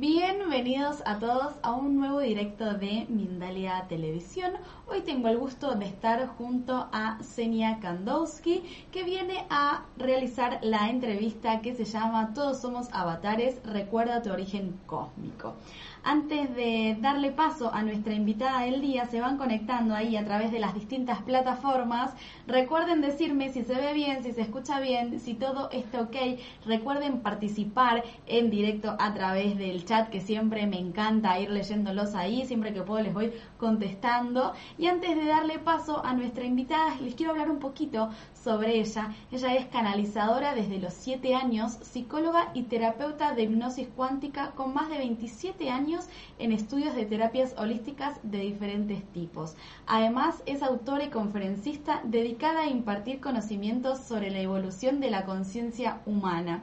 Bien, 0.00 0.39
Bienvenidos 0.50 1.00
a 1.06 1.20
todos 1.20 1.54
a 1.62 1.74
un 1.74 1.96
nuevo 1.96 2.18
directo 2.18 2.74
de 2.74 3.06
Mindalia 3.08 3.86
Televisión. 3.88 4.54
Hoy 4.88 5.02
tengo 5.02 5.28
el 5.28 5.38
gusto 5.38 5.76
de 5.76 5.86
estar 5.86 6.26
junto 6.26 6.88
a 6.90 7.22
Senia 7.22 7.78
Kandowski, 7.78 8.64
que 8.90 9.04
viene 9.04 9.46
a 9.48 9.84
realizar 9.96 10.58
la 10.62 10.90
entrevista 10.90 11.60
que 11.60 11.76
se 11.76 11.84
llama 11.84 12.34
Todos 12.34 12.60
somos 12.60 12.88
avatares, 12.92 13.60
recuerda 13.64 14.22
tu 14.22 14.32
origen 14.32 14.76
cósmico. 14.86 15.54
Antes 16.02 16.56
de 16.56 16.96
darle 16.98 17.30
paso 17.30 17.72
a 17.72 17.82
nuestra 17.82 18.14
invitada 18.14 18.62
del 18.62 18.80
día, 18.80 19.04
se 19.04 19.20
van 19.20 19.36
conectando 19.36 19.94
ahí 19.94 20.16
a 20.16 20.24
través 20.24 20.50
de 20.50 20.58
las 20.58 20.74
distintas 20.74 21.20
plataformas. 21.22 22.12
Recuerden 22.46 23.02
decirme 23.02 23.50
si 23.50 23.62
se 23.62 23.74
ve 23.74 23.92
bien, 23.92 24.24
si 24.24 24.32
se 24.32 24.40
escucha 24.40 24.80
bien, 24.80 25.20
si 25.20 25.34
todo 25.34 25.70
está 25.70 26.00
ok. 26.00 26.16
Recuerden 26.64 27.20
participar 27.20 28.02
en 28.26 28.50
directo 28.50 28.96
a 28.98 29.12
través 29.12 29.58
del 29.58 29.84
chat, 29.84 30.08
que 30.08 30.20
siempre 30.20 30.39
me 30.42 30.78
encanta 30.78 31.38
ir 31.38 31.50
leyéndolos 31.50 32.14
ahí. 32.14 32.46
Siempre 32.46 32.72
que 32.72 32.82
puedo 32.82 33.02
les 33.02 33.14
voy 33.14 33.32
contestando. 33.58 34.52
Y 34.78 34.86
antes 34.86 35.16
de 35.16 35.26
darle 35.26 35.58
paso 35.58 36.04
a 36.04 36.14
nuestra 36.14 36.44
invitada, 36.44 36.96
les 37.00 37.14
quiero 37.14 37.32
hablar 37.32 37.50
un 37.50 37.58
poquito 37.58 38.10
sobre 38.34 38.80
ella. 38.80 39.14
Ella 39.30 39.54
es 39.54 39.66
canalizadora 39.66 40.54
desde 40.54 40.78
los 40.78 40.94
7 40.94 41.34
años, 41.34 41.72
psicóloga 41.82 42.50
y 42.54 42.62
terapeuta 42.62 43.34
de 43.34 43.42
hipnosis 43.42 43.88
cuántica 43.94 44.52
con 44.52 44.72
más 44.72 44.88
de 44.88 44.98
27 44.98 45.70
años 45.70 46.06
en 46.38 46.52
estudios 46.52 46.94
de 46.94 47.04
terapias 47.04 47.54
holísticas 47.58 48.18
de 48.22 48.38
diferentes 48.38 49.04
tipos. 49.12 49.56
Además, 49.86 50.42
es 50.46 50.62
autora 50.62 51.04
y 51.04 51.10
conferencista 51.10 52.00
dedicada 52.04 52.62
a 52.62 52.68
impartir 52.68 53.20
conocimientos 53.20 53.98
sobre 53.98 54.30
la 54.30 54.40
evolución 54.40 55.00
de 55.00 55.10
la 55.10 55.24
conciencia 55.24 56.00
humana. 56.06 56.62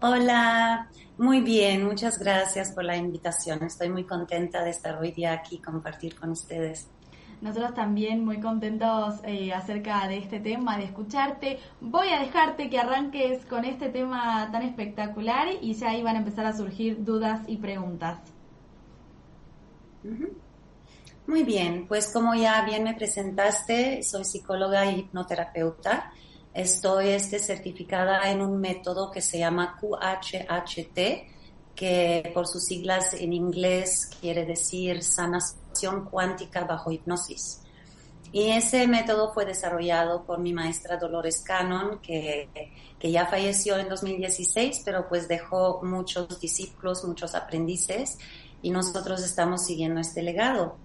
Hola, 0.00 0.88
muy 1.18 1.40
bien, 1.40 1.84
muchas 1.84 2.18
gracias 2.18 2.72
por 2.72 2.84
la 2.84 2.96
invitación. 2.96 3.62
Estoy 3.64 3.88
muy 3.88 4.04
contenta 4.04 4.62
de 4.62 4.70
estar 4.70 4.98
hoy 4.98 5.12
día 5.12 5.32
aquí 5.32 5.58
compartir 5.58 6.18
con 6.18 6.30
ustedes. 6.30 6.88
Nosotros 7.40 7.74
también 7.74 8.24
muy 8.24 8.40
contentos 8.40 9.20
eh, 9.24 9.52
acerca 9.52 10.08
de 10.08 10.18
este 10.18 10.40
tema, 10.40 10.78
de 10.78 10.84
escucharte. 10.84 11.58
Voy 11.80 12.08
a 12.08 12.20
dejarte 12.20 12.70
que 12.70 12.78
arranques 12.78 13.44
con 13.44 13.64
este 13.64 13.90
tema 13.90 14.48
tan 14.50 14.62
espectacular 14.62 15.48
y 15.60 15.74
ya 15.74 15.90
ahí 15.90 16.02
van 16.02 16.16
a 16.16 16.20
empezar 16.20 16.46
a 16.46 16.56
surgir 16.56 17.04
dudas 17.04 17.40
y 17.46 17.58
preguntas. 17.58 18.18
Muy 21.26 21.42
bien, 21.42 21.86
pues 21.88 22.12
como 22.12 22.34
ya 22.34 22.64
bien 22.64 22.84
me 22.84 22.94
presentaste, 22.94 24.02
soy 24.02 24.24
psicóloga 24.24 24.90
y 24.90 25.00
hipnoterapeuta. 25.00 26.12
Estoy 26.54 27.08
este, 27.08 27.38
certificada 27.38 28.30
en 28.30 28.40
un 28.40 28.58
método 28.58 29.10
que 29.10 29.20
se 29.20 29.38
llama 29.38 29.76
QHHT, 29.78 30.98
que 31.74 32.30
por 32.32 32.46
sus 32.46 32.64
siglas 32.64 33.12
en 33.12 33.34
inglés 33.34 34.08
quiere 34.20 34.46
decir 34.46 35.02
sanas 35.80 36.08
cuántica 36.10 36.64
bajo 36.64 36.90
hipnosis. 36.90 37.62
Y 38.32 38.50
ese 38.50 38.86
método 38.86 39.32
fue 39.32 39.44
desarrollado 39.44 40.24
por 40.24 40.38
mi 40.38 40.52
maestra 40.52 40.96
Dolores 40.96 41.40
Cannon, 41.40 42.00
que, 42.00 42.48
que, 42.98 43.10
ya 43.10 43.26
falleció 43.26 43.78
en 43.78 43.88
2016, 43.88 44.82
pero 44.84 45.08
pues 45.08 45.28
dejó 45.28 45.80
muchos 45.82 46.40
discípulos, 46.40 47.04
muchos 47.04 47.34
aprendices, 47.34 48.18
y 48.62 48.70
nosotros 48.70 49.22
estamos 49.22 49.64
siguiendo 49.64 50.00
este 50.00 50.22
legado. 50.22 50.76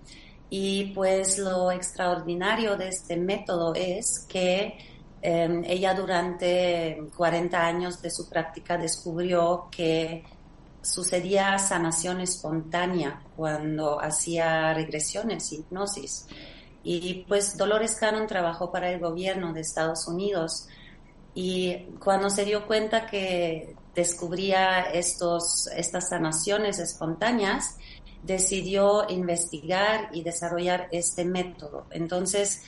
Y 0.50 0.94
pues 0.94 1.38
lo 1.38 1.72
extraordinario 1.72 2.75
de 2.78 2.90
este 2.90 3.18
método 3.18 3.74
es 3.74 4.25
que 4.28 4.78
em, 5.22 5.63
ella 5.66 5.94
durante 5.94 7.07
40 7.16 7.66
años 7.66 8.01
de 8.01 8.12
su 8.12 8.30
práctica 8.30 8.78
descubrió 8.78 9.68
que 9.72 10.24
sucedía 10.81 11.58
sanación 11.59 12.22
espontánea 12.22 13.22
cuando 13.36 14.02
hacía 14.02 14.74
regresiones, 14.74 15.52
hipnosis. 15.52 16.28
Y 16.84 17.25
pues 17.28 17.58
Dolores 17.58 17.96
Cannon 17.96 18.28
trabajó 18.28 18.72
para 18.72 18.92
el 18.92 19.00
gobierno 19.00 19.53
de 19.53 19.62
Estados 19.62 20.08
Unidos 20.08 20.68
y 21.34 21.86
cuando 22.00 22.30
se 22.30 22.44
dio 22.44 22.66
cuenta 22.66 23.06
que 23.06 23.75
descubría 23.96 24.81
estos, 24.81 25.68
estas 25.68 26.09
sanaciones 26.09 26.80
espontáneas, 26.80 27.78
decidió 28.24 29.09
investigar 29.09 30.09
y 30.12 30.24
desarrollar 30.24 30.88
este 30.92 31.25
método. 31.25 31.86
Entonces, 31.92 32.63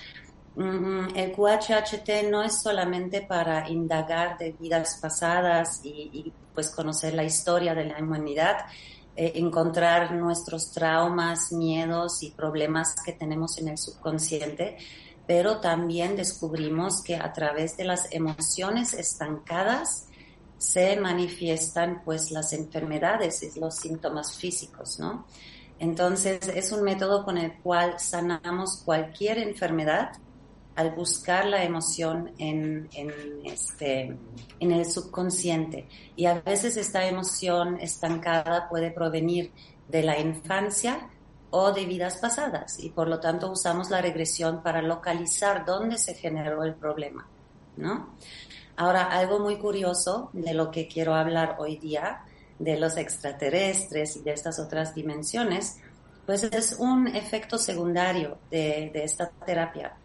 el 0.56 1.32
QHHT 1.32 2.30
no 2.30 2.44
es 2.44 2.62
solamente 2.62 3.22
para 3.22 3.68
indagar 3.70 4.38
de 4.38 4.52
vidas 4.52 5.00
pasadas 5.02 5.82
y, 5.84 6.32
pues 6.54 6.70
conocer 6.70 7.16
la 7.16 7.24
historia 7.24 7.74
de 7.74 7.86
la 7.86 7.98
humanidad, 7.98 8.58
eh, 9.16 9.34
encontrar 9.36 10.14
nuestros 10.14 10.72
traumas, 10.72 11.52
miedos 11.52 12.22
y 12.22 12.32
problemas 12.32 12.96
que 13.04 13.14
tenemos 13.14 13.58
en 13.58 13.70
el 13.70 13.78
subconsciente, 13.80 14.78
pero 15.26 15.60
también 15.60 16.16
descubrimos 16.16 17.02
que 17.02 17.16
a 17.16 17.34
través 17.34 17.76
de 17.78 17.86
las 17.86 18.12
emociones 18.12 18.94
estancadas 18.94 20.08
se 20.60 20.96
manifiestan 20.98 22.04
pues 22.06 22.30
las 22.32 22.54
enfermedades 22.54 23.42
y 23.42 23.60
los 23.60 23.76
síntomas 23.76 24.36
físicos, 24.36 25.00
¿no? 25.00 25.26
Entonces 25.80 26.48
es 26.48 26.72
un 26.72 26.84
método 26.84 27.26
con 27.26 27.38
el 27.38 27.54
cual 27.60 28.00
sanamos 28.00 28.84
cualquier 28.86 29.40
enfermedad 29.40 30.14
al 30.76 30.92
buscar 30.92 31.46
la 31.46 31.64
emoción 31.64 32.32
en, 32.38 32.90
este, 33.44 34.18
en 34.60 34.72
el 34.72 34.86
subconsciente. 34.86 35.88
Y 36.16 36.26
a 36.26 36.42
veces 36.42 36.78
esta 36.78 37.06
emoción 37.06 37.80
estancada 37.80 38.68
puede 38.70 38.92
provenir 38.92 39.52
de 39.88 40.04
la 40.04 40.20
infancia 40.20 41.10
o 41.52 41.72
de 41.72 41.86
vidas 41.86 42.18
pasadas 42.18 42.80
y 42.80 42.90
por 42.90 43.08
lo 43.08 43.20
tanto 43.20 43.52
usamos 43.52 43.92
la 43.92 44.02
regresión 44.02 44.64
para 44.64 44.82
localizar 44.82 45.66
dónde 45.66 46.00
se 46.00 46.16
generó 46.16 46.64
el 46.64 46.74
problema, 46.74 47.28
¿no? 47.78 48.16
Ahora, 48.76 49.04
algo 49.04 49.38
muy 49.38 49.58
curioso 49.58 50.32
de 50.34 50.56
lo 50.56 50.72
que 50.72 50.88
quiero 50.88 51.14
hablar 51.14 51.58
hoy 51.60 51.78
día, 51.78 52.24
de 52.58 52.80
los 52.80 52.98
extraterrestres 52.98 54.16
y 54.16 54.22
de 54.22 54.32
estas 54.32 54.58
otras 54.58 54.96
dimensiones, 54.96 55.78
pues 56.26 56.44
es 56.44 56.78
un 56.80 57.08
efecto 57.08 57.60
secundario 57.60 58.40
de, 58.50 58.90
de 58.92 59.04
esta 59.04 59.30
terapia 59.30 59.96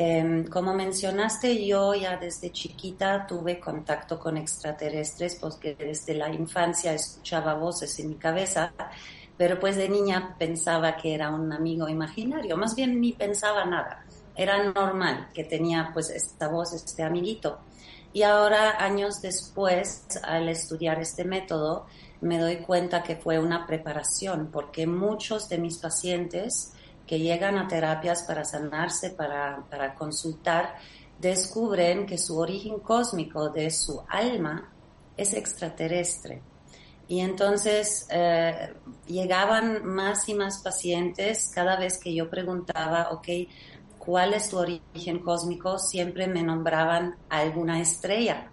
Em, 0.00 0.44
como 0.46 0.74
mencionaste, 0.74 1.66
yo 1.66 1.92
ya 1.92 2.16
desde 2.16 2.52
chiquita 2.52 3.26
tuve 3.26 3.58
contacto 3.58 4.16
con 4.16 4.36
extraterrestres 4.36 5.34
porque 5.34 5.74
desde 5.74 6.14
la 6.14 6.32
infancia 6.32 6.92
escuchaba 6.92 7.54
voces 7.54 7.98
en 7.98 8.10
mi 8.10 8.14
cabeza, 8.14 8.72
pero 9.36 9.58
pues 9.58 9.74
de 9.74 9.88
niña 9.88 10.36
pensaba 10.38 10.96
que 10.96 11.14
era 11.14 11.30
un 11.30 11.52
amigo 11.52 11.88
imaginario, 11.88 12.56
más 12.56 12.76
bien 12.76 13.00
ni 13.00 13.12
pensaba 13.12 13.64
nada. 13.64 14.04
Era 14.36 14.70
normal 14.72 15.30
que 15.34 15.42
tenía 15.42 15.90
pues 15.92 16.10
esta 16.10 16.46
voz, 16.46 16.74
este 16.74 17.02
amiguito. 17.02 17.58
Y 18.12 18.22
ahora, 18.22 18.76
años 18.78 19.20
después, 19.20 20.04
al 20.22 20.48
estudiar 20.48 21.00
este 21.00 21.24
método, 21.24 21.86
me 22.20 22.38
doy 22.38 22.58
cuenta 22.58 23.02
que 23.02 23.16
fue 23.16 23.40
una 23.40 23.66
preparación 23.66 24.50
porque 24.52 24.86
muchos 24.86 25.48
de 25.48 25.58
mis 25.58 25.78
pacientes 25.78 26.72
que 27.08 27.18
llegan 27.18 27.56
a 27.56 27.66
terapias 27.66 28.22
para 28.22 28.44
sanarse, 28.44 29.10
para, 29.10 29.94
consultar, 29.96 30.74
descubren 31.18 32.06
que 32.06 32.18
su 32.18 32.38
origen 32.38 32.78
cósmico 32.80 33.48
de 33.48 33.70
su 33.70 34.02
alma 34.08 34.70
es 35.16 35.32
extraterrestre. 35.32 36.42
Y 37.08 37.20
entonces 37.20 38.06
eh, 38.10 38.74
llegaban 39.06 39.84
más 39.86 40.28
y 40.28 40.34
más 40.34 40.58
pacientes 40.62 41.50
cada 41.54 41.76
vez 41.76 41.98
que 41.98 42.14
yo 42.14 42.28
preguntaba, 42.28 43.08
ok, 43.10 43.28
¿cuál 43.98 44.34
es 44.34 44.50
tu 44.50 44.58
origen 44.58 45.20
cósmico? 45.20 45.78
Siempre 45.78 46.26
me 46.26 46.42
nombraban 46.42 47.16
alguna 47.30 47.80
estrella, 47.80 48.50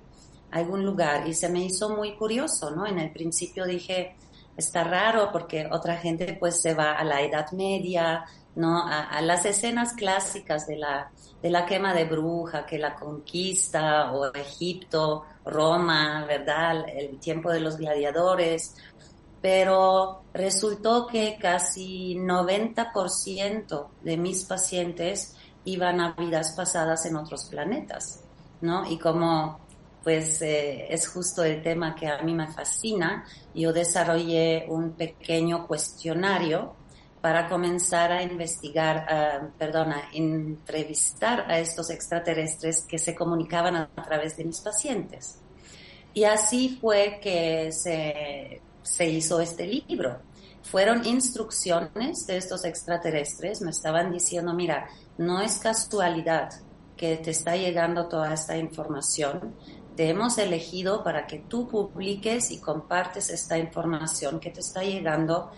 algún 0.51 0.85
lugar 0.85 1.27
y 1.27 1.33
se 1.33 1.49
me 1.49 1.65
hizo 1.65 1.89
muy 1.89 2.15
curioso, 2.15 2.71
¿no? 2.71 2.87
En 2.87 2.99
el 2.99 3.11
principio 3.11 3.65
dije, 3.65 4.15
está 4.55 4.85
raro 4.85 5.29
porque 5.33 5.67
otra 5.69 5.97
gente 5.97 6.37
pues 6.39 6.61
se 6.61 6.73
va 6.73 6.93
a 6.93 7.03
la 7.03 7.21
Edad 7.21 7.51
Media, 7.51 8.23
¿no? 8.55 8.87
A, 8.87 9.21
las 9.21 9.45
escenas 9.45 9.93
clásicas 9.93 10.67
de 10.67 10.77
la, 10.77 11.11
de 11.41 11.49
la 11.49 11.65
quema 11.65 11.93
de 11.93 12.05
bruja, 12.05 12.65
que 12.65 12.77
la 12.77 12.95
conquista, 12.95 14.11
o 14.13 14.33
Egipto, 14.33 15.25
Roma, 15.45 16.25
¿verdad? 16.25 16.85
El 16.87 17.19
tiempo 17.19 17.51
de 17.51 17.59
los 17.59 17.77
gladiadores. 17.77 18.75
Pero 19.41 20.23
resultó 20.33 21.05
que 21.05 21.37
casi 21.39 22.15
90% 22.15 23.87
de 24.01 24.17
mis 24.17 24.45
pacientes 24.45 25.35
iban 25.65 25.99
a 25.99 26.13
vidas 26.13 26.53
pasadas 26.55 27.05
en 27.05 27.15
otros 27.17 27.45
planetas, 27.45 28.21
¿no? 28.61 28.89
Y 28.89 28.97
como 28.97 29.59
pues 30.05 30.39
eh, 30.43 30.85
es 30.93 31.07
justo 31.07 31.43
el 31.43 31.63
tema 31.63 31.95
que 31.95 32.07
a 32.07 32.21
mí 32.21 32.35
me 32.35 32.47
fascina, 32.47 33.25
yo 33.55 33.73
desarrollé 33.73 34.67
un 34.69 34.91
pequeño 34.91 35.65
cuestionario 35.65 36.75
para 37.25 37.49
comenzar 37.49 38.11
a 38.11 38.21
investigar, 38.21 39.07
uh, 39.09 39.57
perdona, 39.57 40.09
entrevistar 40.13 41.49
a 41.49 41.57
estos 41.57 41.89
extraterrestres 41.89 42.85
que 42.87 42.99
se 42.99 43.15
comunicaban 43.15 43.75
a, 43.77 43.89
través 44.03 44.37
de 44.37 44.43
mis 44.43 44.59
pacientes. 44.61 45.41
Y 46.13 46.25
así 46.25 46.77
fue 46.79 47.19
que 47.19 47.71
se, 47.71 48.61
se 48.83 49.09
hizo 49.09 49.41
este 49.41 49.65
libro. 49.65 50.19
Fueron 50.61 51.03
instrucciones 51.03 52.27
de 52.27 52.37
estos 52.37 52.63
extraterrestres, 52.63 53.59
me 53.59 53.71
estaban 53.71 54.11
diciendo, 54.11 54.53
mira, 54.53 54.87
no 55.17 55.41
es 55.41 55.57
casualidad 55.57 56.51
que 56.95 57.17
te 57.17 57.31
está 57.31 57.55
llegando 57.55 58.07
toda 58.07 58.35
esta 58.35 58.55
información, 58.55 59.55
te 59.95 60.09
hemos 60.09 60.37
elegido 60.37 61.03
para 61.03 61.25
que 61.25 61.39
tú 61.39 61.67
publiques 61.67 62.51
y 62.51 62.59
compartes 62.59 63.29
esta 63.31 63.57
información 63.57 64.39
que 64.39 64.51
te 64.51 64.59
está 64.59 64.83
llegando 64.83 65.49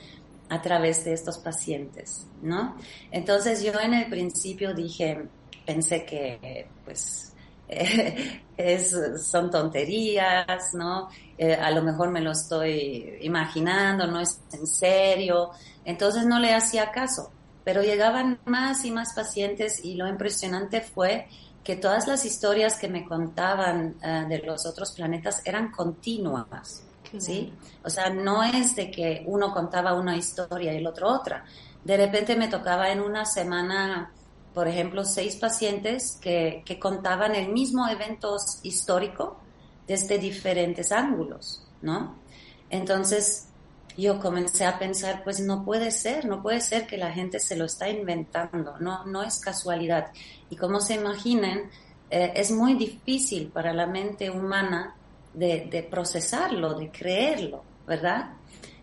a 0.49 0.61
través 0.61 1.03
de 1.05 1.13
estos 1.13 1.37
pacientes, 1.39 2.27
¿no? 2.41 2.75
Entonces 3.11 3.63
yo 3.63 3.79
en 3.79 3.93
el 3.93 4.09
principio 4.09 4.73
dije, 4.73 5.27
pensé 5.65 6.05
que 6.05 6.67
pues 6.85 7.33
es, 8.57 8.95
son 9.29 9.51
tonterías, 9.51 10.73
¿no? 10.73 11.09
Eh, 11.37 11.53
a 11.53 11.71
lo 11.71 11.83
mejor 11.83 12.11
me 12.11 12.21
lo 12.21 12.31
estoy 12.31 13.17
imaginando, 13.21 14.07
no 14.07 14.21
es 14.21 14.41
en 14.53 14.65
serio, 14.65 15.51
entonces 15.83 16.25
no 16.25 16.39
le 16.39 16.53
hacía 16.53 16.91
caso, 16.91 17.31
pero 17.63 17.81
llegaban 17.81 18.39
más 18.45 18.85
y 18.85 18.91
más 18.91 19.13
pacientes 19.13 19.83
y 19.83 19.95
lo 19.95 20.07
impresionante 20.07 20.81
fue 20.81 21.27
que 21.63 21.75
todas 21.75 22.07
las 22.07 22.23
historias 22.23 22.77
que 22.77 22.87
me 22.87 23.05
contaban 23.05 23.95
eh, 24.01 24.25
de 24.29 24.39
los 24.39 24.65
otros 24.65 24.93
planetas 24.93 25.41
eran 25.45 25.69
continuas. 25.71 26.86
¿Sí? 27.17 27.53
O 27.83 27.89
sea, 27.89 28.09
no 28.09 28.43
es 28.43 28.75
de 28.75 28.91
que 28.91 29.23
uno 29.25 29.53
contaba 29.53 29.93
una 29.93 30.17
historia 30.17 30.73
y 30.73 30.77
el 30.77 30.87
otro 30.87 31.09
otra. 31.09 31.45
De 31.83 31.97
repente 31.97 32.35
me 32.35 32.47
tocaba 32.47 32.91
en 32.91 32.99
una 32.99 33.25
semana, 33.25 34.11
por 34.53 34.67
ejemplo, 34.67 35.05
seis 35.05 35.35
pacientes 35.35 36.17
que, 36.21 36.63
que 36.65 36.79
contaban 36.79 37.35
el 37.35 37.49
mismo 37.49 37.87
evento 37.87 38.37
histórico 38.63 39.39
desde 39.87 40.17
diferentes 40.17 40.91
ángulos, 40.91 41.63
¿no? 41.81 42.15
Entonces, 42.69 43.47
yo 43.97 44.19
comencé 44.19 44.65
a 44.65 44.77
pensar, 44.77 45.23
pues 45.23 45.39
no 45.39 45.65
puede 45.65 45.89
ser, 45.91 46.25
no 46.25 46.43
puede 46.43 46.61
ser 46.61 46.85
que 46.85 46.97
la 46.97 47.11
gente 47.11 47.39
se 47.39 47.55
lo 47.55 47.65
está 47.65 47.89
inventando, 47.89 48.77
no, 48.79 49.05
no 49.05 49.23
es 49.23 49.39
casualidad. 49.39 50.11
Y 50.49 50.55
como 50.55 50.79
se 50.81 50.95
imaginen, 50.95 51.71
eh, 52.09 52.33
es 52.35 52.51
muy 52.51 52.75
difícil 52.75 53.47
para 53.47 53.73
la 53.73 53.87
mente 53.87 54.29
humana 54.29 54.95
de, 55.37 55.87
procesarlo, 55.89 56.73
de 56.73 56.89
creerlo, 56.89 57.63
¿verdad? 57.85 58.31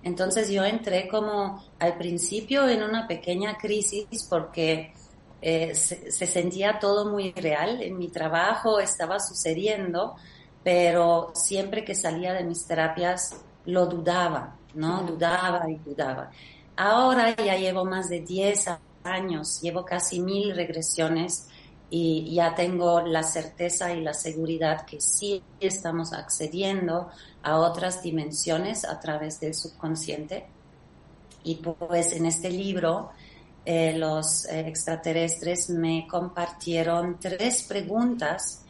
Entonces 0.02 0.48
yo 0.48 0.64
entré 0.64 1.08
como 1.08 1.64
al 1.78 1.96
principio 1.96 2.68
en 2.68 2.82
una 2.82 3.08
pequeña 3.08 3.56
crisis 3.56 4.06
porque 4.28 4.92
eh, 5.42 5.74
se, 5.74 6.10
sentía 6.26 6.78
todo 6.78 7.10
muy 7.10 7.32
real, 7.32 7.82
en 7.82 7.98
mi 7.98 8.08
trabajo 8.08 8.78
estaba 8.78 9.18
sucediendo, 9.18 10.14
pero 10.62 11.32
siempre 11.34 11.84
que 11.84 11.94
salía 11.94 12.32
de 12.32 12.44
mis 12.44 12.66
terapias 12.66 13.34
lo 13.66 13.86
dudaba, 13.86 14.56
¿no? 14.74 15.02
Dudaba 15.02 15.68
y 15.68 15.76
dudaba. 15.76 16.30
Ahora 16.76 17.34
ya 17.36 17.56
llevo 17.56 17.84
más 17.84 18.08
de 18.08 18.20
10 18.20 18.66
años, 19.04 19.60
llevo 19.60 19.84
casi 19.84 20.20
mil 20.20 20.54
regresiones 20.54 21.48
y 21.90 22.34
ya 22.34 22.54
tengo 22.54 23.00
la 23.02 23.22
certeza 23.22 23.92
y 23.92 24.00
la 24.00 24.14
seguridad 24.14 24.84
que 24.84 25.00
sí 25.00 25.42
estamos 25.60 26.12
accediendo 26.12 27.10
a 27.42 27.58
otras 27.58 28.02
dimensiones 28.02 28.84
a 28.84 28.98
través 28.98 29.38
del 29.40 29.54
subconsciente. 29.54 30.46
Y 31.44 31.56
pues 31.56 32.12
en 32.12 32.26
este 32.26 32.50
libro 32.50 33.10
eh, 33.64 33.96
los 33.96 34.46
extraterrestres 34.46 35.70
me 35.70 36.06
compartieron 36.08 37.18
tres 37.20 37.62
preguntas 37.62 38.64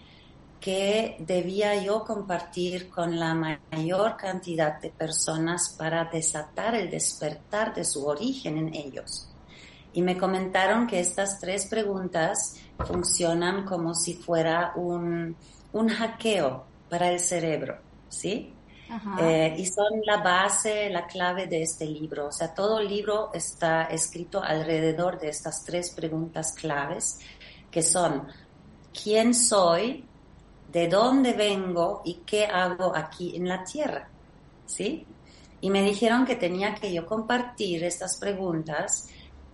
que 0.61 1.17
debía 1.19 1.83
yo 1.83 2.05
compartir 2.05 2.89
con 2.89 3.19
la 3.19 3.35
mayor 3.35 4.17
cantidad 4.17 4.81
de 4.81 4.89
personas 4.89 5.75
para 5.79 6.07
desatar 6.07 6.75
el 6.75 6.91
despertar 6.91 7.75
de 7.75 7.85
su 7.85 8.07
origen 8.07 8.57
en 8.57 8.75
ellos. 8.75 9.29
Y 9.93 10.01
me 10.01 10.17
comentaron 10.17 10.87
que 10.87 11.01
estas 11.01 11.39
tres 11.39 11.67
preguntas 11.67 12.57
funcionan 12.79 13.65
como 13.65 13.95
si 13.95 14.15
fuera 14.15 14.73
un, 14.77 15.37
un 15.73 15.89
hackeo 15.89 16.65
para 16.89 17.11
el 17.11 17.21
cerebro, 17.21 17.79
¿sí? 18.09 18.55
Eh, 19.21 19.57
y 19.59 19.67
son 19.67 20.03
la 20.05 20.19
base, 20.19 20.89
la 20.91 21.07
clave 21.07 21.47
de 21.47 21.63
este 21.63 21.87
libro. 21.87 22.29
O 22.29 22.33
sea, 22.33 22.55
todo 22.55 22.79
el 22.79 22.89
libro 22.89 23.31
está 23.33 23.85
escrito 23.85 24.43
alrededor 24.43 25.19
de 25.19 25.31
estas 25.31 25.65
tres 25.65 25.91
preguntas 25.91 26.53
claves, 26.53 27.19
que 27.71 27.83
son, 27.83 28.29
¿quién 29.03 29.35
soy? 29.35 30.05
¿De 30.71 30.89
dónde 30.89 31.33
vengo? 31.33 32.03
¿Y 32.05 32.23
qué 32.27 32.47
hago 32.47 32.95
aquí 32.95 33.37
en 33.37 33.49
la 33.49 33.65
Tierra? 33.65 34.09
¿Sí? 34.67 35.07
Y 35.61 35.71
me 35.71 35.83
dijeron 35.83 36.25
que 36.25 36.37
tenía 36.37 36.75
que 36.75 36.93
yo 36.93 37.07
compartir 37.07 37.83
estas 37.85 38.19
preguntas 38.19 39.09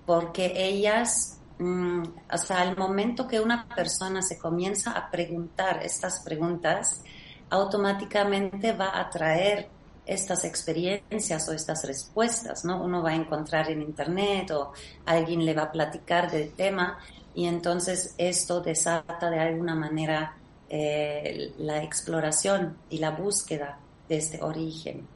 porque 0.05 0.53
ellas 0.57 1.40
Mm, 1.61 2.03
o 2.33 2.39
sea, 2.39 2.63
al 2.63 2.75
momento 2.75 3.29
que 3.29 3.39
una 3.39 3.69
persona 3.69 4.23
se 4.23 4.39
comienza 4.39 4.93
a 4.93 5.11
preguntar 5.11 5.83
estas 5.85 6.21
preguntas, 6.21 7.03
automáticamente 7.51 8.73
va 8.73 8.99
a 8.99 9.11
traer 9.11 9.69
estas 10.07 10.45
experiencias 10.47 11.47
o 11.51 11.53
estas 11.53 11.85
respuestas, 11.85 12.65
¿no? 12.65 12.83
Uno 12.83 13.03
va 13.03 13.11
a 13.11 13.15
encontrar 13.15 13.71
en 13.71 13.83
internet 13.83 14.51
o 14.53 14.73
alguien 15.05 15.45
le 15.45 15.53
va 15.53 15.65
a 15.65 15.71
platicar 15.71 16.31
del 16.31 16.51
tema 16.53 16.99
y 17.35 17.45
entonces 17.47 18.15
esto 18.17 18.63
desata 18.63 19.29
de 19.29 19.39
alguna 19.39 19.75
manera 19.75 20.35
eh, 20.71 21.53
la 21.59 21.83
exploración 21.83 22.79
y 22.89 22.99
la 22.99 23.11
búsqueda 23.11 23.79
de 24.09 24.17
este 24.17 24.43
origen. 24.43 25.07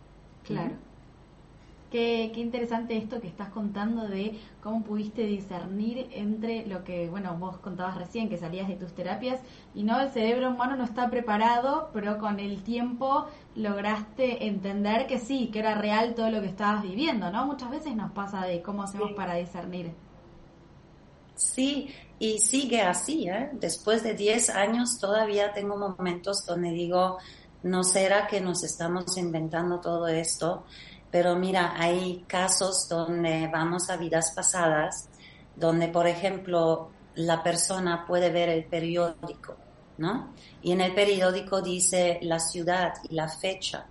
Claro. 0.44 0.72
Qué, 1.94 2.32
interesante 2.34 2.96
esto 2.96 3.20
que 3.20 3.28
estás 3.28 3.50
contando 3.50 4.08
de 4.08 4.36
cómo 4.64 4.82
pudiste 4.82 5.22
discernir 5.26 6.08
entre 6.10 6.66
lo 6.66 6.82
que, 6.82 7.08
bueno, 7.08 7.36
vos 7.38 7.58
contabas 7.58 7.96
recién, 7.96 8.28
que 8.28 8.36
salías 8.36 8.66
de 8.66 8.74
tus 8.74 8.92
terapias, 8.96 9.38
y 9.76 9.84
no, 9.84 10.00
el 10.00 10.10
cerebro 10.10 10.50
humano 10.50 10.74
no 10.74 10.82
está 10.82 11.08
preparado, 11.08 11.90
pero 11.92 12.18
con 12.18 12.40
el 12.40 12.64
tiempo 12.64 13.26
lograste 13.54 14.48
entender 14.48 15.06
que 15.06 15.20
sí, 15.20 15.50
que 15.52 15.60
era 15.60 15.76
real 15.76 16.16
todo 16.16 16.30
lo 16.30 16.40
que 16.40 16.48
estabas 16.48 16.82
viviendo, 16.82 17.30
¿no? 17.30 17.46
Muchas 17.46 17.70
veces 17.70 17.94
nos 17.94 18.10
pasa 18.10 18.44
de 18.44 18.60
cómo 18.60 18.82
hacemos 18.82 19.12
para 19.12 19.36
discernir. 19.36 19.92
Sí, 21.36 21.94
y 22.18 22.40
sigue 22.40 22.82
así, 22.82 23.28
¿eh? 23.28 23.50
Después 23.52 24.02
de 24.02 24.14
10 24.14 24.50
años 24.50 24.98
todavía 25.00 25.52
tengo 25.52 25.76
momentos 25.76 26.44
donde 26.44 26.72
digo, 26.72 27.18
¿no 27.62 27.84
será 27.84 28.26
que 28.26 28.40
nos 28.40 28.64
estamos 28.64 29.16
inventando 29.16 29.78
todo 29.78 30.08
esto? 30.08 30.64
Pero 31.14 31.36
mira, 31.36 31.74
hay 31.76 32.24
casos 32.26 32.88
donde 32.88 33.46
vamos 33.46 33.88
a 33.88 33.96
vidas 33.96 34.32
pasadas, 34.34 35.08
donde, 35.54 35.86
por 35.86 36.08
ejemplo, 36.08 36.90
la 37.14 37.40
persona 37.40 38.04
puede 38.04 38.30
ver 38.30 38.48
el 38.48 38.64
periódico, 38.64 39.54
¿no? 39.96 40.34
Y 40.60 40.72
en 40.72 40.80
el 40.80 40.92
periódico 40.92 41.62
dice 41.62 42.18
la 42.22 42.40
ciudad 42.40 42.94
y 43.08 43.14
la 43.14 43.28
fecha. 43.28 43.86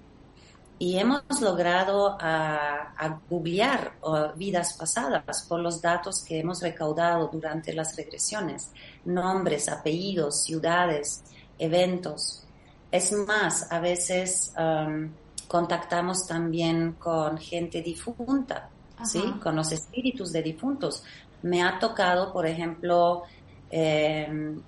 Y 0.78 0.98
hemos 0.98 1.24
logrado 1.40 2.18
a, 2.20 3.22
googlear 3.30 3.94
vidas 4.36 4.74
pasadas 4.74 5.44
por 5.48 5.62
los 5.62 5.82
datos 5.82 6.26
que 6.26 6.42
hemos 6.42 6.62
recaudado 6.62 7.30
durante 7.32 7.72
las 7.72 7.96
regresiones, 7.96 8.70
nombres, 9.06 9.70
apellidos, 9.70 10.44
ciudades, 10.44 11.24
eventos. 11.58 12.44
Es 12.92 13.14
más, 13.14 13.72
a 13.72 13.80
veces 13.80 14.54
um, 14.58 15.10
contactamos 15.48 16.28
también 16.28 16.94
con 16.94 17.38
gente 17.38 17.82
difunta, 17.82 18.70
¿sí? 19.04 19.22
Con 19.42 19.56
los 19.56 19.72
espíritus 19.72 20.32
de 20.32 20.42
difuntos. 20.42 21.04
Me 21.42 21.62
ha 21.64 21.80
tocado, 21.80 22.32
por 22.32 22.46
ejemplo, 22.46 23.24
em, 23.70 24.62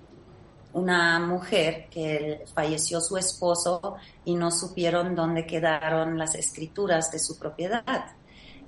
una 0.72 1.18
mujer 1.20 1.88
que 1.90 2.44
falleció 2.54 3.00
su 3.00 3.16
esposo 3.16 3.96
y 4.24 4.34
no 4.34 4.50
supieron 4.50 5.14
dónde 5.14 5.46
quedaron 5.46 6.18
las 6.18 6.34
escrituras 6.34 7.10
de 7.10 7.18
su 7.18 7.38
propiedad. 7.38 7.84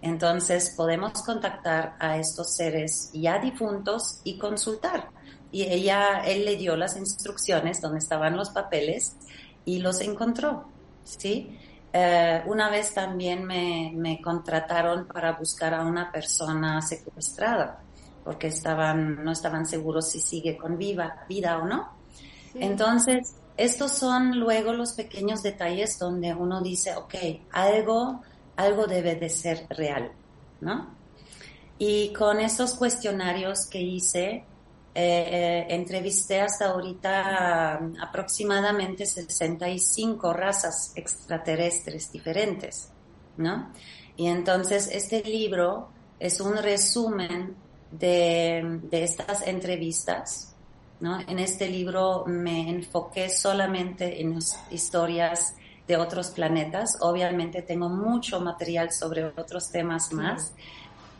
Entonces 0.00 0.75
podemos 0.77 1.23
contactar 1.23 1.97
a 1.99 2.17
estos 2.19 2.55
seres 2.55 3.11
ya 3.12 3.38
difuntos 3.38 4.21
y 4.25 4.38
consultar. 4.38 5.11
Y 5.50 5.62
ella, 5.65 6.23
él 6.25 6.45
le 6.45 6.57
dio 6.57 6.77
las 6.77 6.97
instrucciones 6.97 7.81
donde 7.81 7.99
estaban 7.99 8.37
los 8.37 8.50
papeles 8.50 9.17
y 9.65 9.81
los 9.81 10.00
encontró, 10.00 10.67
¿sí? 11.05 11.59
Eh, 11.92 12.42
una 12.47 12.71
vez 12.71 12.92
también 12.92 13.45
me, 13.45 13.92
me, 13.95 14.21
contrataron 14.21 15.07
para 15.07 15.33
buscar 15.33 15.73
a 15.75 15.85
una 15.85 16.12
persona 16.12 16.83
secuestrada, 16.83 17.80
porque 18.25 18.49
estaban, 18.49 19.25
no 19.25 19.33
estaban 19.33 19.64
seguros 19.64 20.11
si 20.11 20.21
sigue 20.21 20.57
con 20.57 20.76
viva, 20.76 21.25
vida 21.28 21.59
o 21.59 21.66
no. 21.66 21.97
Entonces, 22.54 23.37
estos 23.57 23.92
son 23.92 24.38
luego 24.38 24.73
los 24.73 24.92
pequeños 24.92 25.42
detalles 25.42 25.99
donde 25.99 26.35
uno 26.35 26.61
dice, 26.61 26.95
ok, 26.95 27.14
algo, 27.52 28.23
algo 28.57 28.87
debe 28.87 29.16
de 29.16 29.28
ser 29.28 29.66
real, 29.71 30.12
¿no? 30.61 30.95
Y 31.78 32.12
con 32.12 32.40
estos 32.40 32.75
cuestionarios 32.75 33.66
que 33.66 33.80
hice, 33.80 34.45
eh, 35.00 35.67
entrevisté 35.69 36.40
hasta 36.40 36.71
ahorita 36.71 37.78
aproximadamente 38.00 39.07
65 39.07 40.33
razas 40.33 40.93
extraterrestres 40.97 42.11
diferentes, 42.11 42.90
¿no? 43.37 43.71
Y 44.17 44.26
entonces 44.26 44.90
este 44.93 45.23
libro 45.23 45.90
es 46.19 46.40
un 46.40 46.57
resumen 46.57 47.55
de, 47.93 48.81
de 48.90 49.05
estas 49.05 49.47
entrevistas, 49.47 50.57
¿no? 50.99 51.21
En 51.21 51.38
este 51.38 51.69
libro 51.69 52.25
me 52.26 52.69
enfoqué 52.69 53.31
solamente 53.31 54.21
en 54.21 54.37
historias 54.73 55.55
de 55.87 55.97
otros 55.97 56.31
planetas. 56.31 56.99
Obviamente 57.02 57.62
tengo 57.62 57.88
mucho 57.88 58.40
material 58.40 58.90
sobre 58.90 59.26
otros 59.26 59.71
temas 59.71 60.12
más, 60.12 60.55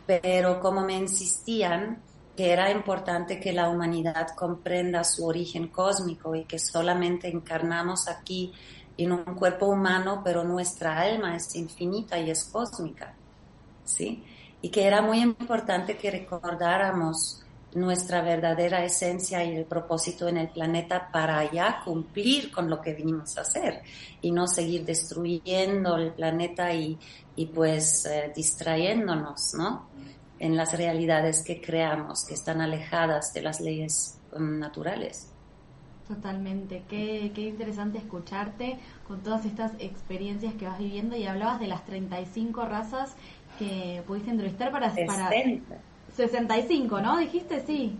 pero 0.05 0.59
como 0.59 0.81
me 0.81 0.95
insistían, 0.95 2.03
que 2.39 2.53
era 2.53 2.71
importante 2.71 3.37
que 3.37 3.51
la 3.51 3.67
humanidad 3.67 4.29
comprenda 4.29 5.03
su 5.03 5.25
origen 5.25 5.67
cósmico 5.67 6.33
y 6.35 6.45
que 6.45 6.57
solamente 6.57 7.27
encarnamos 7.27 8.07
aquí 8.07 8.53
en 8.97 9.11
un 9.11 9.25
cuerpo 9.35 9.65
humano, 9.65 10.21
pero 10.23 10.45
nuestra 10.45 11.01
alma 11.01 11.35
es 11.35 11.53
infinita 11.57 12.17
y 12.17 12.29
es 12.29 12.45
cósmica, 12.45 13.13
¿sí? 13.83 14.23
Y 14.61 14.69
que 14.69 14.87
era 14.87 15.01
muy 15.01 15.19
importante 15.19 15.97
que 15.97 16.11
recordáramos 16.11 17.43
nuestra 17.73 18.21
verdadera 18.21 18.85
esencia 18.85 19.43
y 19.43 19.57
el 19.57 19.65
propósito 19.65 20.29
en 20.29 20.37
el 20.37 20.47
planeta 20.47 21.09
para 21.11 21.51
ya 21.51 21.81
cumplir 21.83 22.53
con 22.53 22.69
lo 22.69 22.79
que 22.79 22.93
vinimos 22.93 23.37
a 23.37 23.41
hacer 23.41 23.81
y 24.21 24.31
no 24.31 24.47
seguir 24.47 24.85
destruyendo 24.85 25.97
el 25.97 26.13
planeta 26.13 26.73
y, 26.73 26.97
y 27.35 27.47
pues 27.47 28.05
eh, 28.05 28.31
distrayéndonos, 28.33 29.55
¿no? 29.57 29.89
En 30.39 30.55
las 30.55 30.77
realidades 30.77 31.43
que 31.43 31.61
creamos, 31.61 32.25
que 32.25 32.33
están 32.33 32.61
alejadas 32.61 33.33
de 33.33 33.41
las 33.41 33.59
leyes 33.59 34.19
um, 34.33 34.57
naturales. 34.57 35.31
Totalmente, 36.07 36.83
qué, 36.89 37.31
qué 37.35 37.41
interesante 37.49 37.99
escucharte 37.99 38.79
con 39.07 39.21
todas 39.21 39.45
estas 39.45 39.73
experiencias 39.77 40.55
que 40.55 40.65
vas 40.65 40.79
viviendo 40.79 41.15
y 41.15 41.27
hablabas 41.27 41.59
de 41.59 41.67
las 41.67 41.85
35 41.85 42.65
razas 42.65 43.15
que 43.59 44.01
pudiste 44.07 44.31
entrevistar 44.31 44.71
para... 44.71 44.89
60. 44.89 45.13
para 45.13 45.81
65, 46.15 47.01
¿no? 47.01 47.17
Dijiste, 47.17 47.59
sí. 47.65 47.95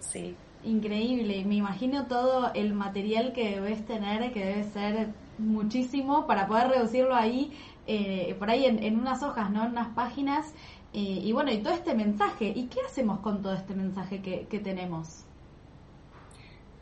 Sí. 0.00 0.36
Increíble, 0.64 1.42
me 1.46 1.54
imagino 1.54 2.06
todo 2.06 2.52
el 2.52 2.74
material 2.74 3.32
que 3.32 3.54
debes 3.54 3.86
tener, 3.86 4.32
que 4.32 4.44
debe 4.44 4.64
ser 4.64 5.08
muchísimo 5.38 6.26
para 6.26 6.46
poder 6.46 6.68
reducirlo 6.68 7.14
ahí, 7.14 7.50
eh, 7.86 8.36
por 8.38 8.50
ahí 8.50 8.66
en, 8.66 8.82
en, 8.82 9.00
unas 9.00 9.22
hojas, 9.22 9.50
¿no? 9.50 9.64
En 9.64 9.70
unas 9.70 9.88
páginas 9.94 10.52
eh, 10.92 11.20
y 11.22 11.32
bueno, 11.32 11.52
y 11.52 11.58
todo 11.58 11.72
este 11.72 11.94
mensaje, 11.94 12.46
¿y 12.46 12.66
qué 12.66 12.80
hacemos 12.86 13.20
con 13.20 13.42
todo 13.42 13.54
este 13.54 13.74
mensaje 13.74 14.20
que, 14.20 14.46
que 14.46 14.58
tenemos? 14.58 15.24